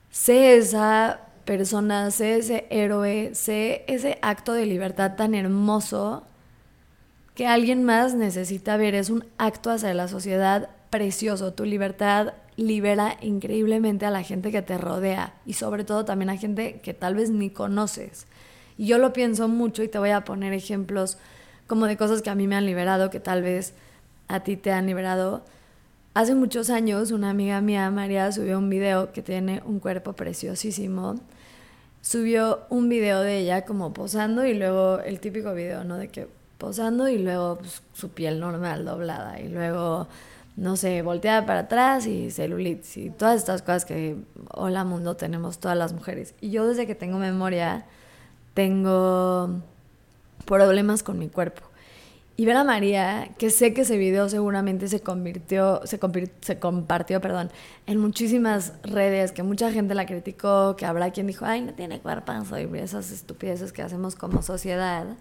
Sé 0.09 0.57
esa 0.57 1.21
persona, 1.45 2.11
sé 2.11 2.35
ese 2.35 2.67
héroe, 2.69 3.31
sé 3.33 3.85
ese 3.87 4.19
acto 4.21 4.51
de 4.51 4.65
libertad 4.65 5.15
tan 5.15 5.33
hermoso 5.33 6.25
que 7.35 7.47
alguien 7.47 7.85
más 7.85 8.15
necesita 8.15 8.75
ver. 8.75 8.95
Es 8.95 9.09
un 9.09 9.25
acto 9.37 9.71
hacia 9.71 9.93
la 9.93 10.09
sociedad 10.09 10.69
precioso. 10.89 11.53
Tu 11.53 11.63
libertad 11.63 12.33
libera 12.57 13.15
increíblemente 13.21 14.05
a 14.05 14.11
la 14.11 14.23
gente 14.23 14.51
que 14.51 14.61
te 14.61 14.77
rodea 14.77 15.35
y 15.45 15.53
sobre 15.53 15.85
todo 15.85 16.03
también 16.03 16.29
a 16.29 16.37
gente 16.37 16.81
que 16.81 16.93
tal 16.93 17.15
vez 17.15 17.29
ni 17.29 17.49
conoces. 17.51 18.27
Y 18.77 18.87
yo 18.87 18.97
lo 18.97 19.13
pienso 19.13 19.47
mucho 19.47 19.83
y 19.83 19.87
te 19.87 19.99
voy 19.99 20.09
a 20.09 20.25
poner 20.25 20.51
ejemplos 20.53 21.17
como 21.67 21.85
de 21.85 21.95
cosas 21.95 22.21
que 22.21 22.29
a 22.29 22.35
mí 22.35 22.47
me 22.47 22.55
han 22.55 22.65
liberado, 22.65 23.09
que 23.09 23.19
tal 23.19 23.43
vez 23.43 23.73
a 24.27 24.41
ti 24.41 24.57
te 24.57 24.71
han 24.71 24.87
liberado. 24.87 25.45
Hace 26.19 26.35
muchos 26.35 26.69
años 26.69 27.11
una 27.11 27.29
amiga 27.29 27.61
mía, 27.61 27.89
María, 27.91 28.29
subió 28.33 28.57
un 28.57 28.69
video 28.69 29.13
que 29.13 29.21
tiene 29.21 29.63
un 29.65 29.79
cuerpo 29.79 30.11
preciosísimo. 30.11 31.15
Subió 32.01 32.63
un 32.67 32.89
video 32.89 33.21
de 33.21 33.37
ella 33.37 33.63
como 33.63 33.93
posando 33.93 34.43
y 34.45 34.53
luego 34.53 34.99
el 34.99 35.21
típico 35.21 35.53
video, 35.53 35.85
¿no? 35.85 35.95
De 35.95 36.09
que 36.09 36.27
posando 36.57 37.07
y 37.07 37.19
luego 37.19 37.59
pues, 37.59 37.81
su 37.93 38.09
piel 38.09 38.41
normal 38.41 38.83
doblada 38.83 39.39
y 39.39 39.47
luego 39.47 40.09
no 40.57 40.75
sé, 40.75 41.01
volteada 41.03 41.45
para 41.45 41.59
atrás 41.61 42.05
y 42.05 42.31
celulitis 42.31 42.97
y 42.97 43.11
todas 43.11 43.37
estas 43.37 43.61
cosas 43.61 43.85
que, 43.85 44.17
hola 44.51 44.83
mundo, 44.83 45.15
tenemos 45.15 45.59
todas 45.59 45.77
las 45.77 45.93
mujeres. 45.93 46.35
Y 46.41 46.49
yo 46.49 46.67
desde 46.67 46.85
que 46.85 46.95
tengo 46.95 47.17
memoria 47.17 47.85
tengo 48.53 49.51
problemas 50.45 51.01
con 51.01 51.17
mi 51.17 51.29
cuerpo. 51.29 51.68
Y 52.39 52.45
ver 52.45 52.55
a 52.55 52.63
María, 52.63 53.31
que 53.37 53.49
sé 53.49 53.73
que 53.73 53.81
ese 53.81 53.97
video 53.97 54.29
seguramente 54.29 54.87
se 54.87 55.01
convirtió, 55.01 55.81
se, 55.83 55.99
se 56.39 56.57
compartió, 56.57 57.19
perdón, 57.19 57.51
en 57.85 57.97
muchísimas 57.97 58.71
redes, 58.81 59.33
que 59.33 59.43
mucha 59.43 59.73
gente 59.73 59.93
la 59.93 60.05
criticó, 60.05 60.77
que 60.77 60.85
habrá 60.85 61.11
quien 61.11 61.27
dijo, 61.27 61.43
ay, 61.43 61.59
no 61.59 61.73
tiene 61.73 61.99
cuerpo, 61.99 62.31
y 62.57 62.77
esas 62.77 63.11
estupideces 63.11 63.73
que 63.73 63.81
hacemos 63.81 64.15
como 64.15 64.41
sociedad. 64.41 65.17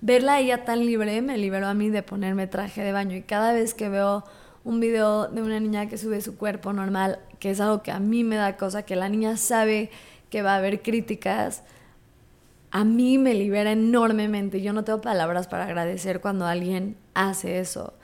Verla 0.00 0.34
a 0.34 0.40
ella 0.40 0.64
tan 0.64 0.84
libre 0.84 1.22
me 1.22 1.38
liberó 1.38 1.68
a 1.68 1.74
mí 1.74 1.90
de 1.90 2.02
ponerme 2.02 2.48
traje 2.48 2.82
de 2.82 2.90
baño 2.90 3.14
y 3.14 3.22
cada 3.22 3.52
vez 3.52 3.72
que 3.72 3.88
veo 3.88 4.24
un 4.64 4.80
video 4.80 5.28
de 5.28 5.42
una 5.42 5.60
niña 5.60 5.88
que 5.88 5.96
sube 5.96 6.20
su 6.22 6.36
cuerpo 6.36 6.72
normal, 6.72 7.20
que 7.38 7.52
es 7.52 7.60
algo 7.60 7.84
que 7.84 7.92
a 7.92 8.00
mí 8.00 8.24
me 8.24 8.34
da 8.34 8.56
cosa, 8.56 8.82
que 8.82 8.96
la 8.96 9.08
niña 9.08 9.36
sabe 9.36 9.92
que 10.28 10.42
va 10.42 10.54
a 10.54 10.56
haber 10.56 10.82
críticas, 10.82 11.62
a 12.70 12.84
mí 12.84 13.18
me 13.18 13.34
libera 13.34 13.72
enormemente. 13.72 14.60
Yo 14.60 14.72
no 14.72 14.84
tengo 14.84 15.00
palabras 15.00 15.48
para 15.48 15.64
agradecer 15.64 16.20
cuando 16.20 16.46
alguien 16.46 16.96
hace 17.14 17.58
eso. 17.58 17.94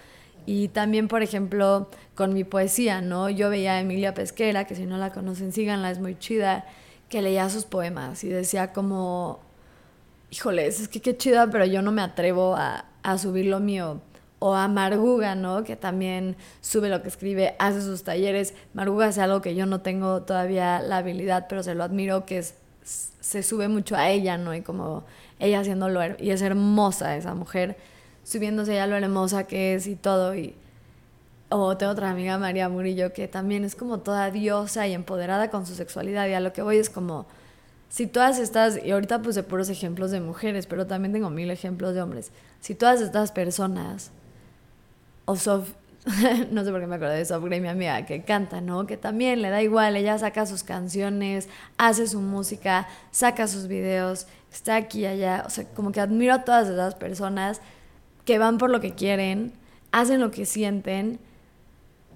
Y 0.47 0.68
también, 0.68 1.09
por 1.09 1.23
ejemplo, 1.23 1.88
con 2.14 2.35
mi 2.35 2.44
poesía, 2.44 3.00
¿no? 3.00 3.30
Yo 3.30 3.50
veía 3.50 3.73
a 3.73 3.80
Emilia 3.80 4.14
Pesquera, 4.14 4.66
que 4.66 4.75
si 4.75 4.87
no 4.87 4.99
la 4.99 5.11
conocen, 5.12 5.52
síganla, 5.52 5.90
es 5.90 6.00
muy 6.00 6.18
chida, 6.18 6.66
que 7.09 7.23
leía 7.23 7.49
sus 7.49 7.64
poemas 7.64 8.25
y 8.25 8.28
decía 8.28 8.73
como, 8.73 9.40
híjoles, 10.30 10.80
es 10.80 10.88
que 10.88 11.00
qué 11.00 11.16
chida, 11.16 11.50
pero 11.50 11.64
yo 11.64 11.80
no 11.80 11.92
me 11.92 12.02
atrevo 12.02 12.56
a, 12.56 12.87
a 13.02 13.18
subir 13.18 13.47
lo 13.47 13.61
mío 13.61 14.00
o 14.38 14.54
a 14.54 14.68
Marguga, 14.68 15.35
¿no? 15.35 15.64
Que 15.64 15.76
también 15.76 16.37
sube 16.61 16.90
lo 16.90 17.00
que 17.02 17.09
escribe, 17.09 17.56
hace 17.59 17.80
sus 17.80 18.04
talleres. 18.04 18.52
Marguga 18.75 19.09
es 19.09 19.16
algo 19.16 19.40
que 19.40 19.54
yo 19.54 19.64
no 19.64 19.80
tengo 19.80 20.23
todavía 20.23 20.80
la 20.83 20.99
habilidad, 20.99 21.47
pero 21.49 21.62
se 21.62 21.75
lo 21.75 21.83
admiro, 21.83 22.26
que 22.26 22.38
es, 22.38 22.54
se 22.84 23.42
sube 23.42 23.68
mucho 23.68 23.96
a 23.96 24.10
ella, 24.10 24.36
¿no? 24.36 24.54
Y 24.54 24.60
como 24.60 25.04
ella 25.38 25.60
haciéndolo, 25.60 26.00
y 26.18 26.30
es 26.30 26.42
hermosa 26.42 27.16
esa 27.16 27.34
mujer, 27.34 27.76
subiéndose 28.22 28.74
ya 28.74 28.86
lo 28.86 28.96
hermosa 28.96 29.44
que 29.44 29.74
es 29.74 29.86
y 29.86 29.96
todo. 29.96 30.34
Y, 30.34 30.54
o 31.48 31.76
tengo 31.76 31.92
otra 31.92 32.10
amiga, 32.10 32.38
María 32.38 32.68
Murillo, 32.68 33.12
que 33.12 33.28
también 33.28 33.64
es 33.64 33.74
como 33.74 33.98
toda 33.98 34.30
diosa 34.30 34.86
y 34.86 34.92
empoderada 34.92 35.50
con 35.50 35.66
su 35.66 35.74
sexualidad. 35.74 36.28
Y 36.28 36.34
a 36.34 36.40
lo 36.40 36.52
que 36.52 36.62
voy 36.62 36.78
es 36.78 36.90
como, 36.90 37.26
si 37.88 38.06
todas 38.06 38.38
estas, 38.38 38.78
y 38.84 38.90
ahorita 38.90 39.22
puse 39.22 39.42
puros 39.42 39.68
ejemplos 39.68 40.10
de 40.10 40.20
mujeres, 40.20 40.66
pero 40.66 40.86
también 40.86 41.12
tengo 41.12 41.30
mil 41.30 41.50
ejemplos 41.50 41.94
de 41.94 42.02
hombres, 42.02 42.32
si 42.60 42.74
todas 42.74 43.00
estas 43.00 43.30
personas 43.32 44.10
o 45.26 45.36
no 46.50 46.64
sé 46.64 46.70
por 46.70 46.80
qué 46.80 46.87
me 46.87 46.96
acuerdo 46.96 47.14
de 47.14 47.25
Sof 47.25 47.42
Gray, 47.44 47.61
mi 47.61 47.68
amiga, 47.68 48.04
que 48.04 48.23
canta, 48.23 48.61
¿no? 48.61 48.87
Que 48.87 48.96
también 48.96 49.40
le 49.40 49.49
da 49.49 49.62
igual, 49.62 49.96
ella 49.96 50.18
saca 50.18 50.44
sus 50.44 50.62
canciones, 50.62 51.49
hace 51.78 52.06
su 52.06 52.20
música, 52.20 52.88
saca 53.11 53.49
sus 53.49 53.68
videos, 53.68 54.26
está 54.52 54.76
aquí 54.76 55.00
y 55.00 55.06
allá. 55.06 55.44
O 55.46 55.50
sea, 55.50 55.64
como 55.64 55.92
que 55.92 56.00
admiro 56.00 56.34
a 56.34 56.44
todas 56.44 56.68
esas 56.68 56.94
personas 56.94 57.62
que 58.26 58.38
van 58.38 58.58
por 58.58 58.70
lo 58.70 58.80
que 58.80 58.94
quieren, 58.94 59.52
hacen 59.92 60.20
lo 60.20 60.30
que 60.30 60.44
sienten, 60.44 61.20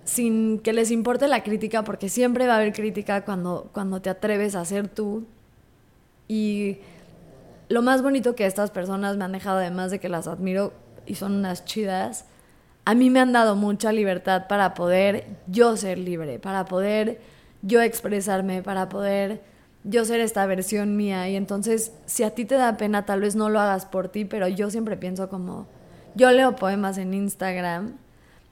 sin 0.04 0.58
que 0.58 0.74
les 0.74 0.90
importe 0.90 1.26
la 1.26 1.42
crítica, 1.42 1.82
porque 1.84 2.10
siempre 2.10 2.46
va 2.46 2.54
a 2.54 2.56
haber 2.56 2.74
crítica 2.74 3.24
cuando, 3.24 3.70
cuando 3.72 4.02
te 4.02 4.10
atreves 4.10 4.54
a 4.54 4.66
ser 4.66 4.88
tú. 4.88 5.26
Y 6.26 6.78
lo 7.70 7.80
más 7.80 8.02
bonito 8.02 8.34
que 8.34 8.44
estas 8.44 8.70
personas 8.70 9.16
me 9.16 9.24
han 9.24 9.32
dejado, 9.32 9.58
además 9.58 9.90
de 9.90 9.98
que 9.98 10.10
las 10.10 10.26
admiro 10.26 10.74
y 11.06 11.14
son 11.14 11.32
unas 11.36 11.64
chidas, 11.64 12.26
a 12.88 12.94
mí 12.94 13.10
me 13.10 13.20
han 13.20 13.34
dado 13.34 13.54
mucha 13.54 13.92
libertad 13.92 14.46
para 14.48 14.72
poder 14.72 15.26
yo 15.46 15.76
ser 15.76 15.98
libre, 15.98 16.38
para 16.38 16.64
poder 16.64 17.20
yo 17.60 17.82
expresarme, 17.82 18.62
para 18.62 18.88
poder 18.88 19.42
yo 19.84 20.06
ser 20.06 20.20
esta 20.20 20.46
versión 20.46 20.96
mía. 20.96 21.28
Y 21.28 21.36
entonces, 21.36 21.92
si 22.06 22.22
a 22.22 22.30
ti 22.30 22.46
te 22.46 22.54
da 22.54 22.78
pena, 22.78 23.04
tal 23.04 23.20
vez 23.20 23.36
no 23.36 23.50
lo 23.50 23.60
hagas 23.60 23.84
por 23.84 24.08
ti, 24.08 24.24
pero 24.24 24.48
yo 24.48 24.70
siempre 24.70 24.96
pienso 24.96 25.28
como, 25.28 25.66
yo 26.14 26.30
leo 26.30 26.56
poemas 26.56 26.96
en 26.96 27.12
Instagram, 27.12 27.98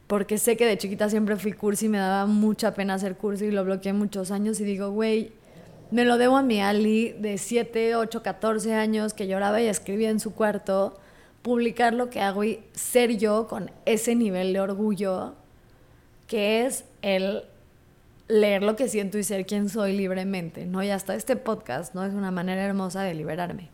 porque 0.07 0.37
sé 0.37 0.59
que 0.59 0.67
de 0.67 0.77
chiquita 0.77 1.09
siempre 1.09 1.37
fui 1.37 1.55
cursi 1.55 1.87
y 1.87 1.89
me 1.89 1.97
daba 1.97 2.27
mucha 2.27 2.75
pena 2.75 2.93
hacer 2.93 3.17
cursi 3.17 3.47
y 3.47 3.53
lo 3.53 3.65
bloqueé 3.65 3.95
muchos 3.95 4.31
años 4.31 4.61
y 4.61 4.65
digo, 4.65 4.91
güey, 4.91 5.33
me 5.91 6.05
lo 6.05 6.19
debo 6.19 6.37
a 6.37 6.43
mi 6.43 6.61
Ali 6.61 7.17
de 7.19 7.39
7, 7.39 7.97
8, 7.97 8.23
14 8.23 8.75
años 8.75 9.15
que 9.15 9.29
lloraba 9.29 9.63
y 9.63 9.67
escribía 9.67 10.11
en 10.11 10.21
su 10.21 10.35
cuarto 10.35 10.99
publicar 11.47 11.95
lo 11.95 12.11
que 12.11 12.21
hago 12.21 12.43
y 12.43 12.59
ser 12.73 13.19
yo 13.19 13.47
con 13.47 13.71
ese 13.85 14.17
nivel 14.17 14.53
de 14.53 14.59
orgullo 14.59 15.35
que 16.27 16.67
es 16.67 16.85
el 17.03 17.45
leer 18.27 18.65
lo 18.65 18.75
que 18.75 18.89
siento 18.89 19.17
y 19.17 19.23
ser 19.23 19.47
quien 19.47 19.69
soy 19.69 19.97
libremente, 19.97 20.67
¿no? 20.67 20.83
Y 20.83 20.91
hasta 20.91 21.15
este 21.15 21.37
podcast, 21.37 21.95
¿no? 21.95 22.05
Es 22.05 22.15
una 22.15 22.33
manera 22.33 22.65
hermosa 22.65 23.03
de 23.03 23.15
liberarme. 23.15 23.69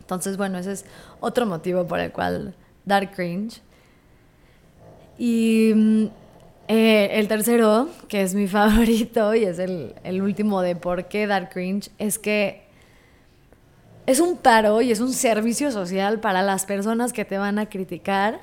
Entonces, 0.00 0.36
bueno, 0.36 0.58
ese 0.58 0.72
es 0.72 0.84
otro 1.18 1.46
motivo 1.46 1.86
por 1.86 1.98
el 1.98 2.12
cual 2.12 2.54
dar 2.84 3.10
cringe. 3.10 3.62
Y 5.16 5.72
mm, 5.74 6.04
eh, 6.68 7.08
el 7.12 7.26
tercero, 7.26 7.88
que 8.06 8.20
es 8.20 8.34
mi 8.34 8.48
favorito 8.48 9.34
y 9.34 9.44
es 9.44 9.58
el, 9.58 9.94
el 10.04 10.20
último 10.20 10.60
de 10.60 10.76
por 10.76 11.08
qué 11.08 11.26
dar 11.26 11.48
cringe, 11.48 11.90
es 11.96 12.18
que 12.18 12.70
es 14.06 14.20
un 14.20 14.36
paro 14.36 14.82
y 14.82 14.90
es 14.90 15.00
un 15.00 15.12
servicio 15.12 15.70
social 15.70 16.20
para 16.20 16.42
las 16.42 16.66
personas 16.66 17.12
que 17.12 17.24
te 17.24 17.38
van 17.38 17.58
a 17.58 17.68
criticar, 17.68 18.40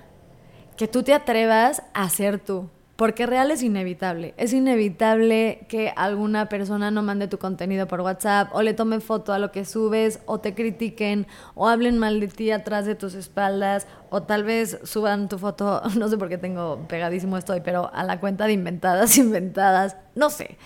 que 0.77 0.87
tú 0.87 1.03
te 1.03 1.13
atrevas 1.13 1.83
a 1.93 2.09
ser 2.09 2.39
tú. 2.39 2.69
Porque 2.95 3.25
real 3.25 3.49
es 3.49 3.63
inevitable. 3.63 4.33
Es 4.35 4.51
inevitable 4.51 5.65
que 5.69 5.93
alguna 5.95 6.49
persona 6.49 6.91
no 6.91 7.01
mande 7.01 7.29
tu 7.29 7.37
contenido 7.37 7.87
por 7.87 8.01
WhatsApp 8.01 8.49
o 8.53 8.61
le 8.61 8.73
tome 8.73 8.99
foto 8.99 9.31
a 9.31 9.39
lo 9.39 9.53
que 9.53 9.63
subes 9.63 10.19
o 10.25 10.41
te 10.41 10.53
critiquen 10.53 11.25
o 11.55 11.69
hablen 11.69 11.97
mal 11.97 12.19
de 12.19 12.27
ti 12.27 12.51
atrás 12.51 12.85
de 12.85 12.95
tus 12.95 13.13
espaldas 13.13 13.87
o 14.09 14.23
tal 14.23 14.43
vez 14.43 14.79
suban 14.83 15.29
tu 15.29 15.37
foto, 15.37 15.81
no 15.97 16.09
sé 16.09 16.17
por 16.17 16.27
qué 16.27 16.37
tengo 16.37 16.85
pegadísimo 16.89 17.37
esto 17.37 17.53
pero 17.63 17.89
a 17.93 18.03
la 18.03 18.19
cuenta 18.19 18.47
de 18.47 18.53
inventadas, 18.53 19.17
inventadas, 19.17 19.95
no 20.15 20.29
sé, 20.29 20.57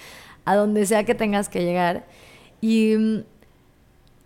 a 0.43 0.55
donde 0.55 0.87
sea 0.87 1.03
que 1.03 1.13
tengas 1.13 1.49
que 1.49 1.63
llegar. 1.63 2.07
Y 2.61 2.95
mm, 2.97 3.23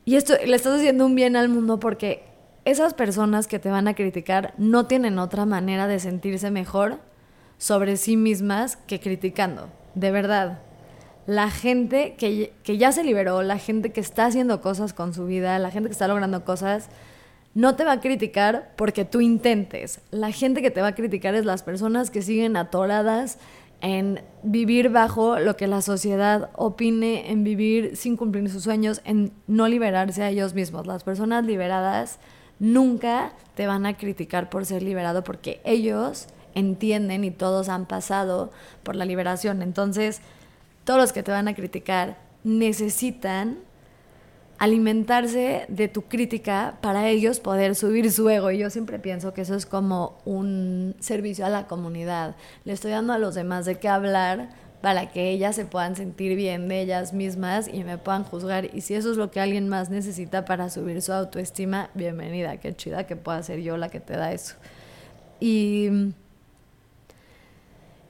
y 0.08 0.16
esto 0.16 0.36
le 0.46 0.56
estás 0.56 0.80
haciendo 0.80 1.06
un 1.06 1.16
bien 1.16 1.36
al 1.36 1.50
mundo 1.50 1.82
porque 1.82 2.24
esas 2.64 2.94
personas 2.94 3.46
que 3.46 3.60
te 3.60 3.70
van 3.70 3.90
a 3.90 3.94
criticar 3.94 4.54
no 4.58 4.86
tienen 4.86 5.20
otra 5.20 5.46
manera 5.46 5.86
de 5.86 6.00
sentirse 6.00 6.50
mejor 6.50 7.00
sobre 7.58 7.98
sí 7.98 8.16
mismas 8.16 8.78
que 8.78 9.02
criticando. 9.02 9.68
De 9.96 10.12
verdad. 10.12 10.60
la 11.26 11.52
gente 11.52 12.16
que, 12.18 12.54
que 12.64 12.78
ya 12.78 12.94
se 12.94 13.04
liberó, 13.04 13.42
la 13.42 13.58
gente 13.58 13.92
que 13.92 14.00
está 14.00 14.28
haciendo 14.28 14.62
cosas 14.62 14.94
con 14.94 15.14
su 15.14 15.26
vida, 15.26 15.60
la 15.60 15.72
gente 15.72 15.90
que 15.90 15.94
está 15.94 16.08
logrando 16.08 16.46
cosas, 16.46 16.88
no 17.54 17.76
te 17.76 17.84
va 17.84 17.92
a 17.92 18.00
criticar 18.00 18.72
porque 18.78 19.04
tú 19.04 19.20
intentes. 19.20 20.00
La 20.12 20.32
gente 20.32 20.62
que 20.62 20.72
te 20.72 20.80
va 20.80 20.88
a 20.88 20.96
criticar 20.96 21.36
es 21.36 21.44
las 21.44 21.64
personas 21.64 22.12
que 22.12 22.22
siguen 22.22 22.56
atoradas 22.56 23.40
en 23.82 24.22
vivir 24.44 24.90
bajo 24.90 25.40
lo 25.40 25.56
que 25.56 25.68
la 25.68 25.82
sociedad 25.82 26.50
opine, 26.56 27.32
en 27.32 27.44
vivir 27.44 27.96
sin 27.96 28.18
cumplir 28.18 28.50
sus 28.50 28.64
sueños, 28.64 29.02
en 29.06 29.32
no 29.48 29.68
liberarse 29.68 30.24
a 30.24 30.30
ellos 30.30 30.54
mismos. 30.54 30.88
Las 30.88 31.04
personas 31.04 31.46
liberadas 31.46 32.20
nunca 32.60 33.34
te 33.56 33.68
van 33.68 33.86
a 33.86 33.96
criticar 33.96 34.50
por 34.50 34.66
ser 34.66 34.82
liberado 34.82 35.24
porque 35.24 35.62
ellos 35.64 36.28
entienden 36.56 37.24
y 37.24 37.32
todos 37.32 37.70
han 37.70 37.86
pasado 37.86 38.52
por 38.84 38.96
la 38.96 39.06
liberación. 39.06 39.62
Entonces, 39.62 40.22
todos 40.84 41.00
los 41.00 41.14
que 41.14 41.24
te 41.24 41.32
van 41.32 41.48
a 41.48 41.54
criticar 41.54 42.18
necesitan 42.44 43.60
alimentarse 44.60 45.66
de 45.68 45.88
tu 45.88 46.04
crítica 46.04 46.78
para 46.82 47.10
ellos 47.10 47.40
poder 47.40 47.76
subir 47.76 48.12
su 48.12 48.30
ego. 48.30 48.52
Y 48.52 48.58
yo 48.58 48.70
siempre 48.70 49.00
pienso 49.00 49.34
que 49.34 49.42
eso 49.42 49.56
es 49.56 49.66
como 49.66 50.18
un 50.26 50.96
servicio 51.00 51.46
a 51.46 51.50
la 51.50 51.68
comunidad. 51.68 52.36
Le 52.66 52.74
estoy 52.74 52.92
dando 52.92 53.14
a 53.14 53.20
los 53.20 53.36
demás 53.36 53.66
de 53.66 53.76
qué 53.76 53.88
hablar 53.88 54.50
para 54.82 55.10
que 55.12 55.32
ellas 55.32 55.56
se 55.56 55.66
puedan 55.66 55.96
sentir 55.96 56.36
bien 56.36 56.68
de 56.68 56.82
ellas 56.82 57.14
mismas 57.14 57.68
y 57.68 57.84
me 57.84 57.98
puedan 57.98 58.24
juzgar. 58.24 58.74
Y 58.74 58.82
si 58.82 58.94
eso 58.94 59.12
es 59.12 59.18
lo 59.18 59.32
que 59.32 59.40
alguien 59.40 59.68
más 59.70 59.90
necesita 59.90 60.46
para 60.46 60.70
subir 60.70 61.02
su 61.02 61.14
autoestima, 61.14 61.90
bienvenida, 61.94 62.58
qué 62.58 62.76
chida 62.76 63.06
que 63.06 63.16
pueda 63.16 63.42
ser 63.44 63.62
yo 63.62 63.78
la 63.78 63.90
que 63.90 64.00
te 64.00 64.16
da 64.16 64.32
eso. 64.34 64.56
Y, 65.40 66.14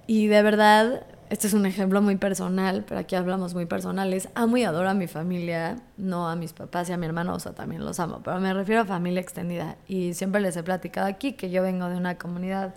y 0.08 0.27
de 0.27 0.42
verdad, 0.42 1.06
este 1.29 1.48
es 1.48 1.53
un 1.53 1.65
ejemplo 1.65 2.01
muy 2.01 2.15
personal, 2.15 2.86
pero 2.88 3.01
aquí 3.01 3.15
hablamos 3.15 3.53
muy 3.53 3.65
personales. 3.65 4.29
Amo 4.36 4.57
y 4.57 4.63
adoro 4.63 4.89
a 4.89 4.93
mi 4.93 5.07
familia, 5.07 5.77
no 5.98 6.29
a 6.29 6.36
mis 6.36 6.53
papás 6.53 6.89
y 6.89 6.93
a 6.93 6.98
mi 6.98 7.05
hermano, 7.05 7.34
o 7.34 7.39
sea, 7.39 7.53
también 7.53 7.84
los 7.84 8.00
amo, 8.00 8.22
pero 8.24 8.39
me 8.39 8.53
refiero 8.53 8.81
a 8.81 8.86
familia 8.86 9.22
extendida. 9.22 9.77
Y 9.88 10.13
siempre 10.13 10.41
les 10.41 10.55
he 10.55 10.63
platicado 10.63 11.07
aquí 11.07 11.34
que 11.34 11.50
yo 11.50 11.62
vengo 11.62 11.89
de 11.89 11.98
una 11.98 12.17
comunidad 12.17 12.75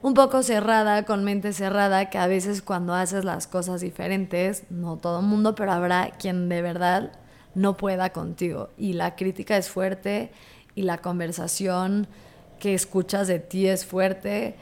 un 0.00 0.14
poco 0.14 0.42
cerrada, 0.42 1.04
con 1.04 1.24
mente 1.24 1.52
cerrada, 1.52 2.10
que 2.10 2.18
a 2.18 2.26
veces 2.26 2.62
cuando 2.62 2.94
haces 2.94 3.24
las 3.24 3.46
cosas 3.46 3.80
diferentes, 3.80 4.64
no 4.70 4.96
todo 4.96 5.22
mundo, 5.22 5.54
pero 5.54 5.72
habrá 5.72 6.10
quien 6.18 6.48
de 6.48 6.62
verdad 6.62 7.12
no 7.54 7.76
pueda 7.76 8.10
contigo. 8.10 8.70
Y 8.76 8.94
la 8.94 9.16
crítica 9.16 9.56
es 9.56 9.68
fuerte 9.68 10.30
y 10.74 10.82
la 10.82 10.98
conversación 10.98 12.06
que 12.58 12.74
escuchas 12.74 13.28
de 13.28 13.38
ti 13.38 13.66
es 13.66 13.84
fuerte 13.86 14.56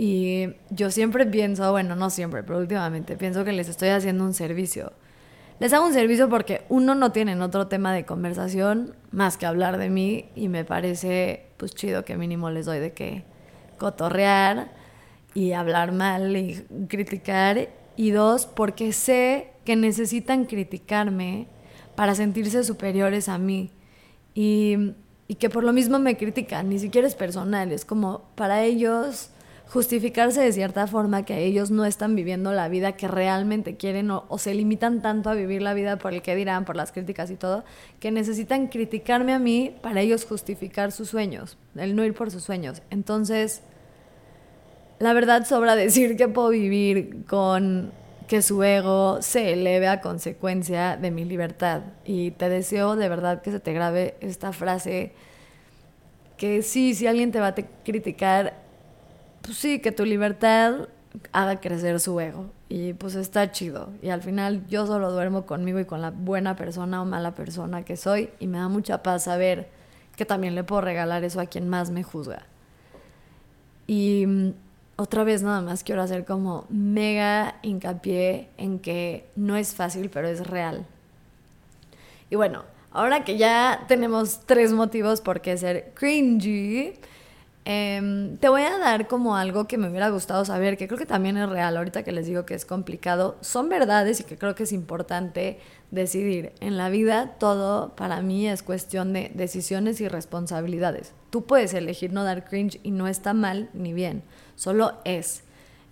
y 0.00 0.54
yo 0.70 0.92
siempre 0.92 1.26
pienso, 1.26 1.72
bueno, 1.72 1.96
no 1.96 2.08
siempre, 2.08 2.44
pero 2.44 2.60
últimamente 2.60 3.16
pienso 3.16 3.44
que 3.44 3.52
les 3.52 3.68
estoy 3.68 3.88
haciendo 3.88 4.22
un 4.22 4.32
servicio. 4.32 4.92
Les 5.58 5.72
hago 5.72 5.86
un 5.86 5.92
servicio 5.92 6.28
porque 6.28 6.62
uno 6.68 6.94
no 6.94 7.10
tienen 7.10 7.42
otro 7.42 7.66
tema 7.66 7.92
de 7.92 8.06
conversación 8.06 8.94
más 9.10 9.36
que 9.36 9.44
hablar 9.44 9.76
de 9.76 9.90
mí 9.90 10.26
y 10.36 10.46
me 10.48 10.64
parece 10.64 11.46
pues 11.56 11.74
chido 11.74 12.04
que 12.04 12.16
mínimo 12.16 12.48
les 12.48 12.64
doy 12.64 12.78
de 12.78 12.92
que 12.92 13.24
cotorrear 13.76 14.70
y 15.34 15.50
hablar 15.50 15.90
mal 15.90 16.36
y 16.36 16.64
criticar. 16.88 17.68
Y 17.96 18.12
dos, 18.12 18.46
porque 18.46 18.92
sé 18.92 19.50
que 19.64 19.74
necesitan 19.74 20.44
criticarme 20.44 21.48
para 21.96 22.14
sentirse 22.14 22.62
superiores 22.62 23.28
a 23.28 23.38
mí. 23.38 23.72
Y, 24.32 24.94
y 25.26 25.34
que 25.34 25.50
por 25.50 25.64
lo 25.64 25.72
mismo 25.72 25.98
me 25.98 26.16
critican, 26.16 26.68
ni 26.68 26.78
siquiera 26.78 27.08
es 27.08 27.16
personal, 27.16 27.72
es 27.72 27.84
como 27.84 28.28
para 28.36 28.62
ellos 28.62 29.32
justificarse 29.68 30.40
de 30.40 30.52
cierta 30.52 30.86
forma 30.86 31.24
que 31.24 31.44
ellos 31.44 31.70
no 31.70 31.84
están 31.84 32.16
viviendo 32.16 32.52
la 32.52 32.68
vida 32.68 32.92
que 32.92 33.06
realmente 33.06 33.76
quieren 33.76 34.10
o, 34.10 34.38
se 34.38 34.54
limitan 34.54 35.02
tanto 35.02 35.28
a 35.28 35.34
vivir 35.34 35.60
la 35.60 35.74
vida 35.74 35.98
por 35.98 36.14
el 36.14 36.22
que 36.22 36.34
dirán, 36.34 36.64
por 36.64 36.74
las 36.74 36.90
críticas 36.90 37.30
y 37.30 37.36
todo, 37.36 37.64
que 38.00 38.10
necesitan 38.10 38.68
criticarme 38.68 39.34
a 39.34 39.38
mí 39.38 39.76
para 39.82 40.00
ellos 40.00 40.24
justificar 40.24 40.90
sus 40.90 41.10
sueños, 41.10 41.58
el 41.76 41.94
no 41.94 42.04
ir 42.04 42.14
por 42.14 42.30
sus 42.30 42.44
sueños. 42.44 42.82
Entonces, 42.90 43.62
la 44.98 45.12
verdad 45.12 45.46
sobra 45.46 45.76
decir 45.76 46.16
que 46.16 46.28
puedo 46.28 46.48
vivir 46.48 47.26
con 47.26 47.92
que 48.26 48.42
su 48.42 48.62
ego 48.62 49.20
se 49.22 49.52
eleve 49.52 49.88
a 49.88 50.00
consecuencia 50.00 50.96
de 50.96 51.10
mi 51.10 51.24
libertad. 51.24 51.82
Y 52.04 52.30
te 52.32 52.48
deseo 52.48 52.96
de 52.96 53.08
verdad 53.08 53.42
que 53.42 53.50
se 53.50 53.60
te 53.60 53.72
grabe 53.72 54.16
esta 54.20 54.52
frase, 54.52 55.12
que 56.36 56.62
sí, 56.62 56.94
si 56.94 57.06
alguien 57.06 57.32
te 57.32 57.40
va 57.40 57.48
a 57.48 57.54
criticar, 57.54 58.67
pues 59.48 59.56
sí, 59.60 59.78
que 59.78 59.92
tu 59.92 60.04
libertad 60.04 60.88
haga 61.32 61.58
crecer 61.58 62.00
su 62.00 62.20
ego. 62.20 62.50
Y 62.68 62.92
pues 62.92 63.14
está 63.14 63.50
chido. 63.50 63.88
Y 64.02 64.10
al 64.10 64.20
final 64.20 64.66
yo 64.68 64.86
solo 64.86 65.10
duermo 65.10 65.46
conmigo 65.46 65.80
y 65.80 65.86
con 65.86 66.02
la 66.02 66.10
buena 66.10 66.54
persona 66.54 67.00
o 67.00 67.06
mala 67.06 67.34
persona 67.34 67.82
que 67.82 67.96
soy. 67.96 68.28
Y 68.40 68.46
me 68.46 68.58
da 68.58 68.68
mucha 68.68 69.02
paz 69.02 69.24
saber 69.24 69.70
que 70.16 70.26
también 70.26 70.54
le 70.54 70.64
puedo 70.64 70.82
regalar 70.82 71.24
eso 71.24 71.40
a 71.40 71.46
quien 71.46 71.66
más 71.66 71.90
me 71.90 72.02
juzga. 72.02 72.42
Y 73.86 74.26
mm, 74.26 74.52
otra 74.96 75.24
vez 75.24 75.42
nada 75.42 75.62
más 75.62 75.82
quiero 75.82 76.02
hacer 76.02 76.26
como 76.26 76.66
mega 76.68 77.54
hincapié 77.62 78.50
en 78.58 78.80
que 78.80 79.30
no 79.34 79.56
es 79.56 79.74
fácil, 79.74 80.10
pero 80.10 80.28
es 80.28 80.46
real. 80.46 80.84
Y 82.28 82.36
bueno, 82.36 82.64
ahora 82.90 83.24
que 83.24 83.38
ya 83.38 83.86
tenemos 83.88 84.40
tres 84.44 84.74
motivos 84.74 85.22
por 85.22 85.40
qué 85.40 85.56
ser 85.56 85.92
cringy, 85.94 86.92
Em, 87.70 88.38
te 88.38 88.48
voy 88.48 88.62
a 88.62 88.78
dar 88.78 89.08
como 89.08 89.36
algo 89.36 89.66
que 89.66 89.76
me 89.76 89.90
hubiera 89.90 90.08
gustado 90.08 90.42
saber, 90.46 90.78
que 90.78 90.88
creo 90.88 90.96
que 90.96 91.04
también 91.04 91.36
es 91.36 91.46
real, 91.50 91.76
ahorita 91.76 92.02
que 92.02 92.12
les 92.12 92.24
digo 92.24 92.46
que 92.46 92.54
es 92.54 92.64
complicado, 92.64 93.36
son 93.42 93.68
verdades 93.68 94.20
y 94.20 94.24
que 94.24 94.38
creo 94.38 94.54
que 94.54 94.62
es 94.62 94.72
importante 94.72 95.58
decidir. 95.90 96.54
En 96.60 96.78
la 96.78 96.88
vida 96.88 97.34
todo 97.38 97.94
para 97.94 98.22
mí 98.22 98.48
es 98.48 98.62
cuestión 98.62 99.12
de 99.12 99.30
decisiones 99.34 100.00
y 100.00 100.08
responsabilidades. 100.08 101.12
Tú 101.28 101.44
puedes 101.44 101.74
elegir 101.74 102.10
no 102.10 102.24
dar 102.24 102.46
cringe 102.48 102.80
y 102.84 102.90
no 102.90 103.06
está 103.06 103.34
mal 103.34 103.68
ni 103.74 103.92
bien, 103.92 104.22
solo 104.56 104.94
es. 105.04 105.42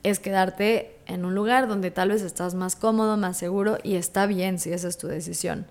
Es 0.03 0.19
quedarte 0.19 0.97
en 1.05 1.27
un 1.27 1.35
lugar 1.35 1.69
donde 1.69 1.91
tal 1.91 2.09
vez 2.09 2.23
estás 2.23 2.55
más 2.55 2.75
cómodo, 2.75 3.19
más 3.19 3.37
seguro 3.37 3.77
y 3.83 3.97
está 3.97 4.25
bien 4.25 4.59
si 4.59 4.73
esa 4.73 4.89
es 4.89 4.97
tu 4.97 5.09
decisión. 5.09 5.67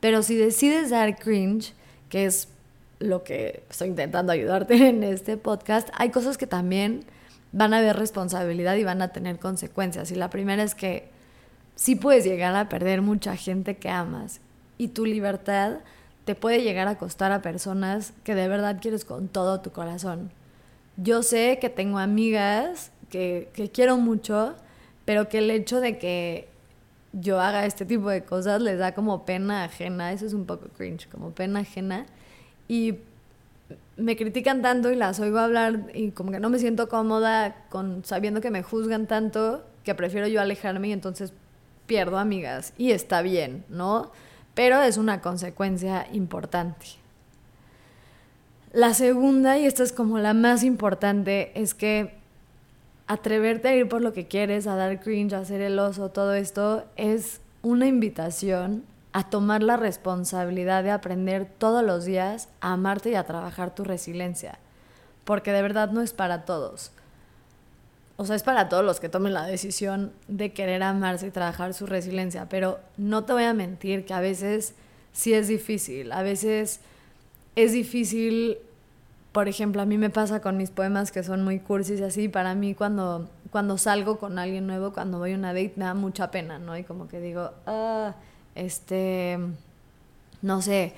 Pero 0.00 0.22
si 0.22 0.34
decides 0.34 0.88
dar 0.88 1.18
cringe, 1.18 1.74
que 2.08 2.24
es 2.24 2.48
lo 2.98 3.24
que 3.24 3.62
estoy 3.70 3.88
intentando 3.88 4.32
ayudarte 4.32 4.74
en 4.88 5.02
este 5.02 5.36
podcast, 5.36 5.88
hay 5.94 6.10
cosas 6.10 6.38
que 6.38 6.46
también 6.46 7.04
van 7.52 7.74
a 7.74 7.78
haber 7.78 7.96
responsabilidad 7.96 8.76
y 8.76 8.84
van 8.84 9.02
a 9.02 9.08
tener 9.08 9.38
consecuencias. 9.38 10.10
Y 10.10 10.14
la 10.14 10.30
primera 10.30 10.62
es 10.62 10.74
que 10.74 11.08
sí 11.74 11.96
puedes 11.96 12.24
llegar 12.24 12.54
a 12.56 12.68
perder 12.68 13.02
mucha 13.02 13.36
gente 13.36 13.76
que 13.76 13.88
amas 13.88 14.40
y 14.78 14.88
tu 14.88 15.06
libertad 15.06 15.78
te 16.24 16.34
puede 16.34 16.62
llegar 16.62 16.88
a 16.88 16.98
costar 16.98 17.32
a 17.32 17.40
personas 17.40 18.12
que 18.24 18.34
de 18.34 18.48
verdad 18.48 18.78
quieres 18.80 19.04
con 19.04 19.28
todo 19.28 19.60
tu 19.60 19.70
corazón. 19.70 20.32
Yo 20.96 21.22
sé 21.22 21.58
que 21.60 21.70
tengo 21.70 21.98
amigas 21.98 22.90
que, 23.10 23.50
que 23.54 23.70
quiero 23.70 23.96
mucho, 23.96 24.56
pero 25.04 25.28
que 25.28 25.38
el 25.38 25.50
hecho 25.50 25.80
de 25.80 25.98
que 25.98 26.48
yo 27.12 27.40
haga 27.40 27.64
este 27.64 27.86
tipo 27.86 28.10
de 28.10 28.24
cosas 28.24 28.60
les 28.60 28.78
da 28.78 28.92
como 28.92 29.24
pena 29.24 29.64
ajena, 29.64 30.12
eso 30.12 30.26
es 30.26 30.32
un 30.32 30.46
poco 30.46 30.68
cringe, 30.68 31.08
como 31.08 31.30
pena 31.30 31.60
ajena 31.60 32.06
y 32.68 32.98
me 33.96 34.16
critican 34.16 34.62
tanto 34.62 34.90
y 34.90 34.96
las 34.96 35.20
oigo 35.20 35.38
hablar 35.38 35.90
y 35.94 36.10
como 36.10 36.30
que 36.30 36.40
no 36.40 36.50
me 36.50 36.58
siento 36.58 36.88
cómoda 36.88 37.64
con 37.70 38.04
sabiendo 38.04 38.40
que 38.40 38.50
me 38.50 38.62
juzgan 38.62 39.06
tanto 39.06 39.64
que 39.84 39.94
prefiero 39.94 40.26
yo 40.28 40.40
alejarme 40.40 40.88
y 40.88 40.92
entonces 40.92 41.32
pierdo 41.86 42.18
amigas 42.18 42.72
y 42.76 42.90
está 42.90 43.22
bien, 43.22 43.64
¿no? 43.68 44.10
Pero 44.54 44.82
es 44.82 44.96
una 44.96 45.20
consecuencia 45.20 46.06
importante. 46.12 46.86
La 48.72 48.92
segunda, 48.92 49.58
y 49.58 49.64
esta 49.64 49.82
es 49.82 49.92
como 49.92 50.18
la 50.18 50.34
más 50.34 50.62
importante, 50.62 51.52
es 51.54 51.72
que 51.72 52.14
atreverte 53.06 53.68
a 53.68 53.76
ir 53.76 53.88
por 53.88 54.02
lo 54.02 54.12
que 54.12 54.26
quieres, 54.26 54.66
a 54.66 54.74
dar 54.74 55.00
cringe, 55.00 55.34
a 55.34 55.38
hacer 55.38 55.60
el 55.60 55.78
oso, 55.78 56.10
todo 56.10 56.34
esto 56.34 56.84
es 56.96 57.40
una 57.62 57.86
invitación 57.86 58.84
a 59.16 59.22
tomar 59.22 59.62
la 59.62 59.78
responsabilidad 59.78 60.84
de 60.84 60.90
aprender 60.90 61.46
todos 61.46 61.82
los 61.82 62.04
días 62.04 62.50
a 62.60 62.74
amarte 62.74 63.08
y 63.08 63.14
a 63.14 63.24
trabajar 63.24 63.74
tu 63.74 63.82
resiliencia. 63.82 64.58
Porque 65.24 65.52
de 65.52 65.62
verdad 65.62 65.90
no 65.90 66.02
es 66.02 66.12
para 66.12 66.44
todos. 66.44 66.92
O 68.18 68.26
sea, 68.26 68.36
es 68.36 68.42
para 68.42 68.68
todos 68.68 68.84
los 68.84 69.00
que 69.00 69.08
tomen 69.08 69.32
la 69.32 69.46
decisión 69.46 70.12
de 70.28 70.52
querer 70.52 70.82
amarse 70.82 71.28
y 71.28 71.30
trabajar 71.30 71.72
su 71.72 71.86
resiliencia. 71.86 72.50
Pero 72.50 72.78
no 72.98 73.24
te 73.24 73.32
voy 73.32 73.44
a 73.44 73.54
mentir 73.54 74.04
que 74.04 74.12
a 74.12 74.20
veces 74.20 74.74
sí 75.14 75.32
es 75.32 75.48
difícil. 75.48 76.12
A 76.12 76.22
veces 76.22 76.80
es 77.54 77.72
difícil, 77.72 78.58
por 79.32 79.48
ejemplo, 79.48 79.80
a 79.80 79.86
mí 79.86 79.96
me 79.96 80.10
pasa 80.10 80.42
con 80.42 80.58
mis 80.58 80.70
poemas 80.70 81.10
que 81.10 81.22
son 81.22 81.42
muy 81.42 81.58
cursis 81.58 82.00
y 82.00 82.02
así. 82.02 82.28
Para 82.28 82.54
mí 82.54 82.74
cuando, 82.74 83.30
cuando 83.50 83.78
salgo 83.78 84.18
con 84.18 84.38
alguien 84.38 84.66
nuevo, 84.66 84.92
cuando 84.92 85.16
voy 85.16 85.32
a 85.32 85.36
una 85.36 85.54
date, 85.54 85.72
me 85.76 85.86
da 85.86 85.94
mucha 85.94 86.30
pena, 86.30 86.58
¿no? 86.58 86.76
Y 86.76 86.84
como 86.84 87.08
que 87.08 87.18
digo, 87.18 87.52
ah 87.64 88.14
este, 88.56 89.38
no 90.42 90.62
sé, 90.62 90.94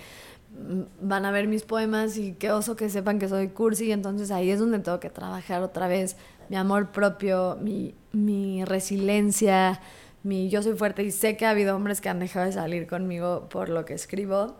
van 1.00 1.24
a 1.24 1.30
ver 1.30 1.46
mis 1.46 1.62
poemas 1.62 2.16
y 2.16 2.32
qué 2.32 2.50
oso 2.50 2.76
que 2.76 2.88
sepan 2.88 3.18
que 3.18 3.28
soy 3.28 3.48
cursi 3.48 3.92
entonces 3.92 4.30
ahí 4.30 4.50
es 4.50 4.58
donde 4.58 4.78
tengo 4.78 4.98
que 4.98 5.10
trabajar 5.10 5.62
otra 5.62 5.88
vez 5.88 6.16
mi 6.48 6.56
amor 6.56 6.90
propio, 6.90 7.58
mi, 7.60 7.94
mi 8.12 8.64
resiliencia, 8.64 9.80
mi 10.22 10.48
yo 10.48 10.62
soy 10.62 10.74
fuerte 10.74 11.02
y 11.02 11.10
sé 11.10 11.36
que 11.36 11.46
ha 11.46 11.50
habido 11.50 11.76
hombres 11.76 12.00
que 12.00 12.08
han 12.08 12.18
dejado 12.20 12.46
de 12.46 12.52
salir 12.52 12.86
conmigo 12.86 13.48
por 13.50 13.68
lo 13.68 13.84
que 13.84 13.94
escribo 13.94 14.56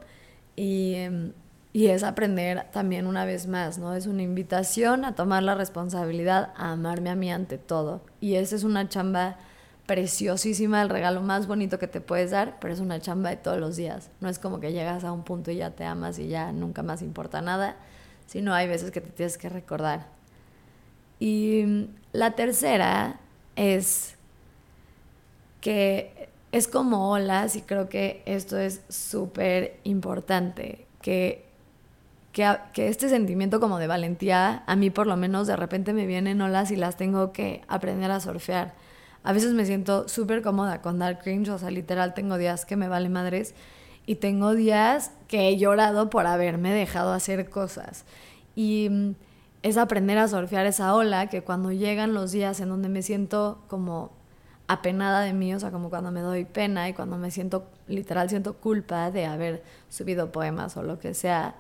y, 0.57 0.95
em, 0.95 1.33
y 1.73 1.87
es 1.87 2.03
aprender 2.03 2.67
también 2.73 3.07
una 3.07 3.25
vez 3.25 3.47
más, 3.47 3.79
¿no? 3.79 3.95
Es 3.95 4.07
una 4.07 4.23
invitación 4.23 5.05
a 5.05 5.15
tomar 5.15 5.43
la 5.43 5.55
responsabilidad, 5.55 6.53
a 6.57 6.73
amarme 6.73 7.11
a 7.11 7.15
mí 7.15 7.31
ante 7.31 7.59
todo. 7.59 8.01
Y 8.21 8.35
esa 8.35 8.57
es 8.57 8.65
una 8.65 8.89
chamba 8.89 9.37
preciosísima, 9.89 10.83
el 10.83 10.91
regalo 10.91 11.23
más 11.23 11.47
bonito 11.47 11.79
que 11.79 11.89
te 11.89 12.03
puedes 12.03 12.31
dar, 12.31 12.59
pero 12.61 12.75
es 12.75 12.81
una 12.81 13.01
chamba 13.01 13.31
de 13.31 13.37
todos 13.37 13.59
los 13.59 13.75
días. 13.75 14.11
No 14.21 14.29
es 14.29 14.39
como 14.39 14.61
que 14.61 14.71
llegas 14.71 15.03
a 15.03 15.13
un 15.13 15.25
punto 15.25 15.51
y 15.51 15.57
ya 15.57 15.71
te 15.71 15.85
amas 15.85 16.19
y 16.19 16.29
ya 16.29 16.53
nunca 16.53 16.83
más 16.83 17.01
importa 17.01 17.41
nada, 17.41 17.75
sino 18.27 18.53
hay 18.53 18.69
veces 18.69 18.91
que 18.91 19.01
te 19.01 19.09
tienes 19.09 19.39
que 19.39 19.49
recordar. 19.49 20.09
Y 21.19 21.89
la 22.13 22.33
tercera 22.33 23.19
es 23.57 24.17
que 25.63 26.29
es 26.53 26.69
como 26.69 27.11
olas 27.11 27.57
y 27.57 27.63
creo 27.63 27.89
que 27.89 28.23
esto 28.27 28.59
es 28.59 28.83
súper 28.91 29.81
importante, 29.85 30.85
que, 31.01 31.47
que, 32.33 32.59
que, 32.75 32.89
este 32.89 33.09
sentimiento 33.09 33.59
como 33.59 33.79
de 33.79 33.87
valentía, 33.87 34.65
a 34.67 34.77
mí 34.77 34.91
por 34.91 35.07
lo 35.07 35.17
menos 35.17 35.47
de 35.47 35.57
repente 35.57 35.95
me 35.95 36.05
vienen 36.05 36.43
olas 36.43 36.71
y 36.73 36.77
las 36.77 36.99
tengo 36.99 37.33
que 37.33 37.63
aprender 37.69 38.11
a 38.11 38.21
surfear. 38.21 38.75
A 39.23 39.33
veces 39.33 39.53
me 39.53 39.67
siento 39.67 40.09
súper 40.09 40.43
cómoda 40.43 40.81
con 40.81 40.99
dar 40.99 41.19
cringe, 41.19 41.51
o 41.51 41.59
sea, 41.59 41.71
literal 41.71 42.15
tengo 42.15 42.39
días 42.39 42.65
que 42.65 42.77
me 42.77 42.89
vale 42.89 43.09
madres 43.09 43.55
y 44.07 44.17
tengo 44.17 44.55
días 44.55 45.13
que 45.27 45.49
he 45.49 45.59
llorado 45.59 46.09
por 46.09 46.27
haberme 46.27 46.73
dejado 46.73 47.13
hacer 47.13 47.51
cosas. 47.51 48.05
Y 48.57 48.89
mm, 48.91 49.15
es 49.63 49.77
aprender 49.77 50.19
a 50.19 50.29
surfear 50.29 50.67
esa 50.67 50.95
ola 50.95 51.29
que 51.29 51.43
cuando 51.43 51.73
llegan 51.73 52.15
los 52.15 52.33
días 52.33 52.61
en 52.61 52.69
donde 52.69 52.89
me 52.89 53.03
siento 53.03 53.63
como 53.69 54.13
apenada 54.67 55.21
de 55.23 55.33
mí, 55.33 55.55
o 55.55 55.61
sea, 55.61 55.71
como 55.71 55.91
cuando 55.91 56.11
me 56.11 56.21
doy 56.21 56.45
pena 56.45 56.89
y 56.89 56.95
cuando 56.95 57.17
me 57.17 57.31
siento, 57.31 57.67
literal, 57.87 58.29
siento 58.29 58.55
culpa 58.55 59.11
de 59.11 59.27
haber 59.27 59.63
subido 59.89 60.31
poemas 60.31 60.77
o 60.77 60.83
lo 60.83 60.99
que 60.99 61.15
sea, 61.15 61.57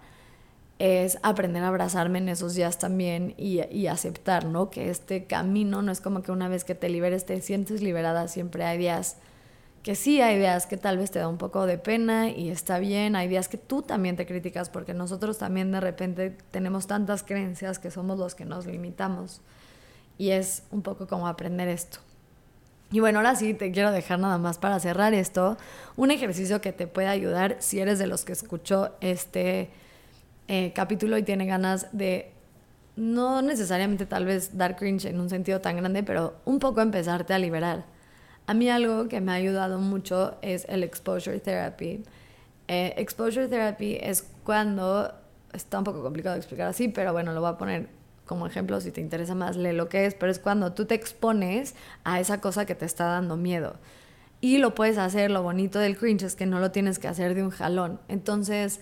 es 0.78 1.18
aprender 1.22 1.62
a 1.64 1.68
abrazarme 1.68 2.18
en 2.18 2.28
esos 2.28 2.54
días 2.54 2.78
también 2.78 3.34
y, 3.36 3.60
y, 3.70 3.88
aceptar, 3.88 4.44
¿no? 4.44 4.70
Que 4.70 4.90
este 4.90 5.24
camino 5.24 5.82
no 5.82 5.90
es 5.90 6.00
como 6.00 6.22
que 6.22 6.30
una 6.30 6.48
vez 6.48 6.64
que 6.64 6.74
te 6.74 6.88
liberes 6.88 7.26
te 7.26 7.40
sientes 7.40 7.82
liberada, 7.82 8.28
siempre 8.28 8.64
hay 8.64 8.78
días 8.78 9.16
que 9.82 9.94
sí, 9.94 10.20
hay 10.20 10.38
días 10.38 10.66
que 10.66 10.76
tal 10.76 10.98
vez 10.98 11.10
te 11.10 11.18
da 11.18 11.28
un 11.28 11.38
poco 11.38 11.66
de 11.66 11.78
pena 11.78 12.28
y 12.28 12.50
está 12.50 12.78
bien, 12.78 13.16
hay 13.16 13.28
días 13.28 13.48
que 13.48 13.58
tú 13.58 13.82
también 13.82 14.16
te 14.16 14.26
criticas 14.26 14.70
porque 14.70 14.94
nosotros 14.94 15.38
también 15.38 15.72
de 15.72 15.80
repente 15.80 16.36
tenemos 16.50 16.86
tantas 16.86 17.22
creencias 17.22 17.78
que 17.78 17.90
somos 17.90 18.18
los 18.18 18.34
que 18.34 18.44
nos 18.44 18.66
limitamos 18.66 19.40
y 20.18 20.30
es 20.30 20.64
un 20.70 20.82
poco 20.82 21.06
como 21.06 21.28
aprender 21.28 21.68
esto. 21.68 22.00
Y 22.90 23.00
bueno, 23.00 23.18
ahora 23.18 23.34
sí 23.36 23.54
te 23.54 23.70
quiero 23.70 23.92
dejar 23.92 24.18
nada 24.18 24.38
más 24.38 24.58
para 24.58 24.80
cerrar 24.80 25.12
esto, 25.14 25.56
un 25.96 26.10
ejercicio 26.10 26.60
que 26.60 26.72
te 26.72 26.86
puede 26.86 27.08
ayudar 27.08 27.56
si 27.60 27.80
eres 27.80 27.98
de 27.98 28.06
los 28.06 28.24
que 28.24 28.32
escuchó 28.32 28.92
este 29.00 29.70
eh, 30.48 30.72
capítulo 30.74 31.16
y 31.18 31.22
tiene 31.22 31.46
ganas 31.46 31.86
de, 31.92 32.32
no 32.96 33.42
necesariamente 33.42 34.06
tal 34.06 34.24
vez 34.24 34.56
dar 34.56 34.76
cringe 34.76 35.06
en 35.06 35.20
un 35.20 35.30
sentido 35.30 35.60
tan 35.60 35.76
grande, 35.76 36.02
pero 36.02 36.36
un 36.44 36.58
poco 36.58 36.80
empezarte 36.80 37.32
a 37.32 37.38
liberar. 37.38 37.84
A 38.46 38.54
mí 38.54 38.68
algo 38.68 39.08
que 39.08 39.20
me 39.20 39.32
ha 39.32 39.34
ayudado 39.34 39.78
mucho 39.78 40.36
es 40.42 40.64
el 40.68 40.82
exposure 40.82 41.38
therapy. 41.38 42.02
Eh, 42.66 42.94
exposure 42.96 43.46
therapy 43.46 43.98
es 44.00 44.26
cuando, 44.42 45.12
está 45.52 45.78
un 45.78 45.84
poco 45.84 46.02
complicado 46.02 46.34
de 46.34 46.40
explicar 46.40 46.66
así, 46.66 46.88
pero 46.88 47.12
bueno, 47.12 47.32
lo 47.32 47.40
voy 47.40 47.50
a 47.50 47.58
poner 47.58 47.88
como 48.28 48.46
ejemplo, 48.46 48.80
si 48.80 48.92
te 48.92 49.00
interesa 49.00 49.34
más, 49.34 49.56
lee 49.56 49.72
lo 49.72 49.88
que 49.88 50.06
es, 50.06 50.14
pero 50.14 50.30
es 50.30 50.38
cuando 50.38 50.72
tú 50.72 50.84
te 50.84 50.94
expones 50.94 51.74
a 52.04 52.20
esa 52.20 52.40
cosa 52.40 52.66
que 52.66 52.74
te 52.74 52.84
está 52.84 53.06
dando 53.06 53.36
miedo. 53.36 53.76
Y 54.40 54.58
lo 54.58 54.74
puedes 54.74 54.98
hacer, 54.98 55.32
lo 55.32 55.42
bonito 55.42 55.80
del 55.80 55.96
cringe 55.96 56.22
es 56.22 56.36
que 56.36 56.46
no 56.46 56.60
lo 56.60 56.70
tienes 56.70 57.00
que 57.00 57.08
hacer 57.08 57.34
de 57.34 57.42
un 57.42 57.50
jalón. 57.50 57.98
Entonces, 58.06 58.80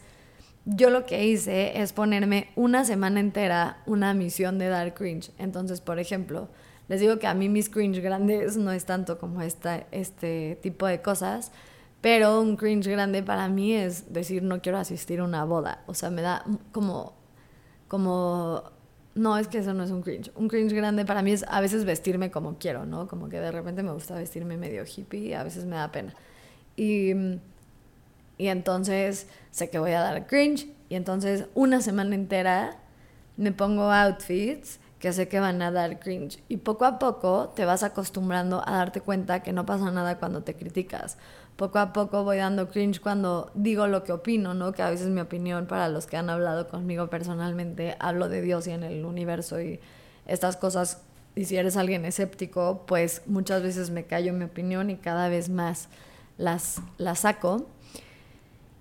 yo 0.66 0.90
lo 0.90 1.06
que 1.06 1.24
hice 1.24 1.80
es 1.80 1.92
ponerme 1.92 2.48
una 2.56 2.84
semana 2.84 3.20
entera 3.20 3.82
una 3.86 4.14
misión 4.14 4.58
de 4.58 4.66
dar 4.66 4.94
cringe. 4.94 5.30
Entonces, 5.38 5.80
por 5.80 6.00
ejemplo, 6.00 6.48
les 6.88 7.00
digo 7.00 7.18
que 7.18 7.28
a 7.28 7.34
mí 7.34 7.48
mis 7.48 7.70
cringe 7.70 8.00
grandes 8.00 8.56
no 8.56 8.72
es 8.72 8.84
tanto 8.84 9.18
como 9.18 9.42
esta, 9.42 9.86
este 9.92 10.58
tipo 10.62 10.86
de 10.86 11.00
cosas, 11.00 11.52
pero 12.00 12.40
un 12.40 12.56
cringe 12.56 12.88
grande 12.88 13.22
para 13.22 13.48
mí 13.48 13.74
es 13.74 14.12
decir 14.12 14.42
no 14.42 14.60
quiero 14.60 14.78
asistir 14.78 15.20
a 15.20 15.24
una 15.24 15.44
boda. 15.44 15.84
O 15.86 15.94
sea, 15.94 16.10
me 16.10 16.22
da 16.22 16.44
como, 16.72 17.14
como 17.86 18.64
no, 19.14 19.38
es 19.38 19.46
que 19.46 19.58
eso 19.58 19.72
no 19.72 19.84
es 19.84 19.90
un 19.92 20.02
cringe. 20.02 20.32
Un 20.34 20.48
cringe 20.48 20.74
grande 20.74 21.04
para 21.04 21.22
mí 21.22 21.30
es 21.30 21.44
a 21.48 21.60
veces 21.60 21.84
vestirme 21.84 22.32
como 22.32 22.58
quiero, 22.58 22.86
¿no? 22.86 23.06
Como 23.06 23.28
que 23.28 23.38
de 23.38 23.52
repente 23.52 23.84
me 23.84 23.92
gusta 23.92 24.16
vestirme 24.16 24.56
medio 24.56 24.84
hippie 24.84 25.28
y 25.28 25.32
a 25.32 25.44
veces 25.44 25.64
me 25.64 25.76
da 25.76 25.92
pena. 25.92 26.12
Y, 26.76 27.14
y 28.38 28.48
entonces 28.48 29.26
sé 29.50 29.70
que 29.70 29.78
voy 29.78 29.92
a 29.92 30.00
dar 30.00 30.26
cringe 30.26 30.68
y 30.88 30.94
entonces 30.94 31.46
una 31.54 31.80
semana 31.80 32.14
entera 32.14 32.78
me 33.36 33.52
pongo 33.52 33.90
outfits 33.90 34.80
que 34.98 35.12
sé 35.12 35.28
que 35.28 35.40
van 35.40 35.60
a 35.60 35.70
dar 35.70 35.98
cringe. 36.00 36.42
Y 36.48 36.58
poco 36.58 36.84
a 36.84 36.98
poco 36.98 37.52
te 37.54 37.64
vas 37.64 37.82
acostumbrando 37.82 38.62
a 38.66 38.76
darte 38.76 39.00
cuenta 39.00 39.42
que 39.42 39.52
no 39.52 39.66
pasa 39.66 39.90
nada 39.90 40.18
cuando 40.18 40.42
te 40.42 40.54
criticas 40.54 41.18
poco 41.56 41.78
a 41.78 41.92
poco 41.92 42.22
voy 42.22 42.36
dando 42.36 42.68
cringe 42.68 43.00
cuando 43.00 43.50
digo 43.54 43.86
lo 43.86 44.04
que 44.04 44.12
opino, 44.12 44.54
¿no? 44.54 44.72
Que 44.72 44.82
a 44.82 44.90
veces 44.90 45.08
mi 45.08 45.20
opinión, 45.20 45.66
para 45.66 45.88
los 45.88 46.06
que 46.06 46.16
han 46.16 46.30
hablado 46.30 46.68
conmigo 46.68 47.08
personalmente, 47.08 47.96
hablo 47.98 48.28
de 48.28 48.42
Dios 48.42 48.66
y 48.66 48.70
en 48.70 48.82
el 48.82 49.04
universo 49.04 49.60
y 49.60 49.80
estas 50.26 50.56
cosas. 50.56 51.02
Y 51.34 51.46
si 51.46 51.56
eres 51.56 51.76
alguien 51.76 52.04
escéptico, 52.04 52.84
pues 52.86 53.22
muchas 53.26 53.62
veces 53.62 53.90
me 53.90 54.04
callo 54.04 54.32
mi 54.32 54.44
opinión 54.44 54.90
y 54.90 54.96
cada 54.96 55.28
vez 55.28 55.48
más 55.48 55.88
las, 56.38 56.80
las 56.98 57.20
saco. 57.20 57.66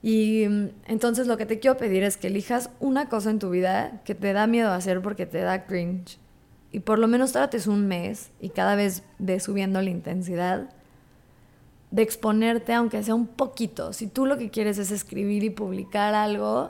Y 0.05 0.47
mm, 0.47 0.69
entonces 0.85 1.25
lo 1.25 1.35
que 1.35 1.47
te 1.47 1.57
quiero 1.57 1.77
pedir 1.77 2.03
es 2.03 2.15
que 2.15 2.27
elijas 2.27 2.69
una 2.79 3.09
cosa 3.09 3.31
en 3.31 3.39
tu 3.39 3.49
vida 3.49 4.03
que 4.05 4.13
te 4.13 4.33
da 4.33 4.45
miedo 4.45 4.71
hacer 4.71 5.01
porque 5.01 5.25
te 5.25 5.39
da 5.39 5.65
cringe. 5.65 6.19
Y 6.71 6.81
por 6.81 6.99
lo 6.99 7.07
menos 7.07 7.31
trates 7.31 7.65
un 7.65 7.87
mes 7.87 8.29
y 8.39 8.49
cada 8.49 8.75
vez 8.75 9.01
ve 9.17 9.39
subiendo 9.39 9.81
la 9.81 9.89
intensidad 9.89 10.69
de 11.89 12.03
exponerte, 12.03 12.73
aunque 12.73 13.01
sea 13.01 13.15
un 13.15 13.25
poquito. 13.25 13.93
Si 13.93 14.05
tú 14.05 14.27
lo 14.27 14.37
que 14.37 14.51
quieres 14.51 14.77
es 14.77 14.91
escribir 14.91 15.43
y 15.43 15.49
publicar 15.49 16.13
algo, 16.13 16.69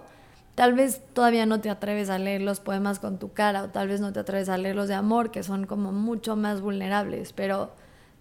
tal 0.56 0.72
vez 0.72 1.02
todavía 1.12 1.46
no 1.46 1.60
te 1.60 1.70
atreves 1.70 2.10
a 2.10 2.18
leer 2.18 2.42
los 2.42 2.62
poemas 2.62 3.00
con 3.00 3.20
tu 3.20 3.34
cara 3.34 3.64
o 3.64 3.68
tal 3.68 3.90
vez 3.90 4.00
no 4.00 4.14
te 4.14 4.22
atreves 4.22 4.48
a 4.48 4.58
leer 4.58 4.78
los 4.78 4.88
de 4.88 4.94
amor, 4.94 5.32
que 5.32 5.44
son 5.44 5.66
como 5.66 5.92
mucho 5.92 6.38
más 6.38 6.62
vulnerables, 6.62 7.34
pero 7.34 7.74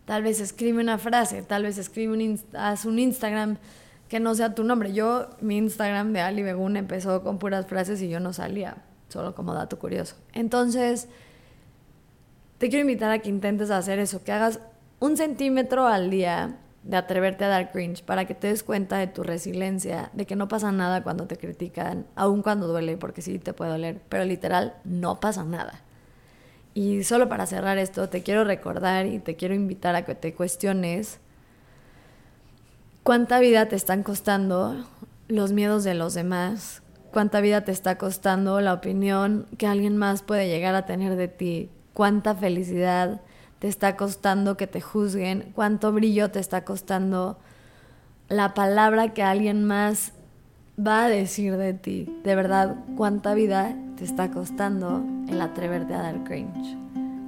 tal 0.07 0.25
vez 0.25 0.41
escribe 0.41 0.81
una 0.81 0.99
frase, 0.99 1.43
tal 1.43 1.63
vez 1.63 1.79
escribe 1.79 2.15
un, 2.15 2.41
haz 2.55 2.85
un 2.85 2.99
Instagram 2.99 3.59
que 4.15 4.21
no 4.21 4.33
sea 4.37 4.55
tu 4.55 4.63
nombre. 4.63 4.93
Yo, 4.93 5.27
mi 5.41 5.57
Instagram 5.57 6.13
de 6.13 6.21
Ali 6.21 6.45
Begun 6.45 6.77
empezó 6.77 7.25
con 7.25 7.41
puras 7.41 7.67
frases 7.67 8.01
y 8.01 8.09
yo 8.09 8.21
no 8.21 8.33
salía, 8.33 8.77
solo 9.09 9.35
como 9.35 9.55
dato 9.55 9.81
curioso. 9.81 10.15
Entonces, 10.33 11.09
te 12.59 12.69
quiero 12.69 12.83
invitar 12.83 13.11
a 13.11 13.19
que 13.19 13.29
intentes 13.29 13.73
hacer 13.73 13.99
eso, 13.99 14.23
que 14.23 14.31
hagas 14.31 14.61
un 15.01 15.17
centímetro 15.17 15.89
al 15.89 16.11
día 16.11 16.59
de 16.85 16.97
atreverte 16.97 17.45
a 17.45 17.49
dar 17.49 17.73
cringe 17.73 18.05
para 18.05 18.25
que 18.25 18.37
te 18.37 18.47
des 18.47 18.63
cuenta 18.63 18.99
de 18.99 19.09
tu 19.09 19.25
resiliencia, 19.25 20.11
de 20.13 20.27
que 20.27 20.37
no 20.37 20.47
pasa 20.47 20.71
nada 20.71 21.03
cuando 21.03 21.27
te 21.27 21.37
critican, 21.37 22.07
aun 22.15 22.43
cuando 22.43 22.69
duele, 22.69 22.97
porque 22.97 23.21
sí 23.21 23.41
te 23.41 23.53
puede 23.53 23.73
doler, 23.73 24.01
pero 24.09 24.25
literal 24.25 24.77
no 24.85 25.19
pasa 25.19 25.43
nada. 25.43 25.83
Y 26.73 27.03
solo 27.03 27.29
para 27.29 27.47
cerrar 27.47 27.79
esto, 27.79 28.09
te 28.09 28.23
quiero 28.23 28.45
recordar 28.45 29.07
y 29.07 29.19
te 29.19 29.35
quiero 29.35 29.57
invitar 29.57 29.97
a 29.97 30.05
que 30.05 30.15
te 30.15 30.35
cuestiones 30.35 31.19
cuánta 33.05 33.39
vida 33.39 33.67
te 33.67 33.77
están 33.77 34.03
costando 34.03 34.75
los 35.29 35.53
miedos 35.53 35.85
de 35.85 35.95
los 35.95 36.15
demás, 36.15 36.83
cuánta 37.13 37.41
vida 37.43 37.61
te 37.61 37.71
está 37.71 37.99
costando 37.99 38.61
la 38.63 38.73
opinión 38.73 39.47
que 39.59 39.67
alguien 39.67 39.99
más 39.99 40.23
puede 40.23 40.49
llegar 40.49 40.75
a 40.75 40.87
tener 40.87 41.15
de 41.15 41.29
ti, 41.29 41.71
cuánta 41.93 42.35
felicidad 42.35 43.21
te 43.59 43.69
está 43.69 43.97
costando 43.97 44.57
que 44.57 44.67
te 44.67 44.81
juzguen, 44.81 45.53
cuánto 45.55 45.93
brillo 45.93 46.31
te 46.31 46.41
está 46.41 46.65
costando 46.65 47.39
la 48.29 48.55
palabra 48.55 49.13
que 49.13 49.23
alguien 49.23 49.65
más 49.65 50.13
va 50.79 51.05
a 51.05 51.09
decir 51.09 51.59
de 51.59 51.75
ti. 51.75 52.09
De 52.25 52.35
verdad, 52.35 52.77
cuánta 52.97 53.35
vida 53.35 53.77
te 53.97 54.05
está 54.05 54.31
costando 54.31 55.05
el 55.29 55.41
atreverte 55.41 55.95
a 55.95 56.03
dar 56.03 56.25
cringe. 56.25 56.77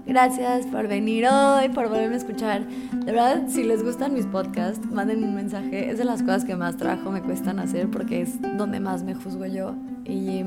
Gracias 0.07 0.67
por 0.67 0.87
venir 0.87 1.27
hoy, 1.27 1.69
por 1.69 1.89
volverme 1.89 2.15
a 2.15 2.19
escuchar. 2.19 2.65
De 2.65 3.11
verdad, 3.11 3.49
si 3.49 3.65
les 3.65 3.83
gustan 3.83 4.15
mis 4.15 4.25
podcasts, 4.25 4.87
manden 4.87 5.25
un 5.25 5.35
mensaje. 5.35 5.91
Es 5.91 5.99
de 5.99 6.05
las 6.05 6.23
cosas 6.23 6.45
que 6.45 6.55
más 6.55 6.77
trabajo 6.77 7.11
me 7.11 7.23
cuestan 7.23 7.59
hacer 7.59 7.91
porque 7.91 8.23
es 8.23 8.41
donde 8.57 8.79
más 8.79 9.03
me 9.03 9.15
juzgo 9.17 9.47
yo. 9.47 9.75
Y 10.05 10.45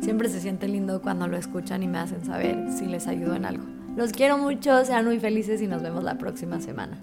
siempre 0.00 0.30
se 0.30 0.40
siente 0.40 0.66
lindo 0.66 1.02
cuando 1.02 1.28
lo 1.28 1.36
escuchan 1.36 1.82
y 1.82 1.88
me 1.88 1.98
hacen 1.98 2.24
saber 2.24 2.72
si 2.72 2.86
les 2.86 3.06
ayudo 3.06 3.34
en 3.34 3.44
algo. 3.44 3.64
Los 3.96 4.12
quiero 4.12 4.38
mucho, 4.38 4.82
sean 4.86 5.04
muy 5.04 5.20
felices 5.20 5.60
y 5.60 5.66
nos 5.66 5.82
vemos 5.82 6.02
la 6.02 6.16
próxima 6.16 6.60
semana. 6.62 6.98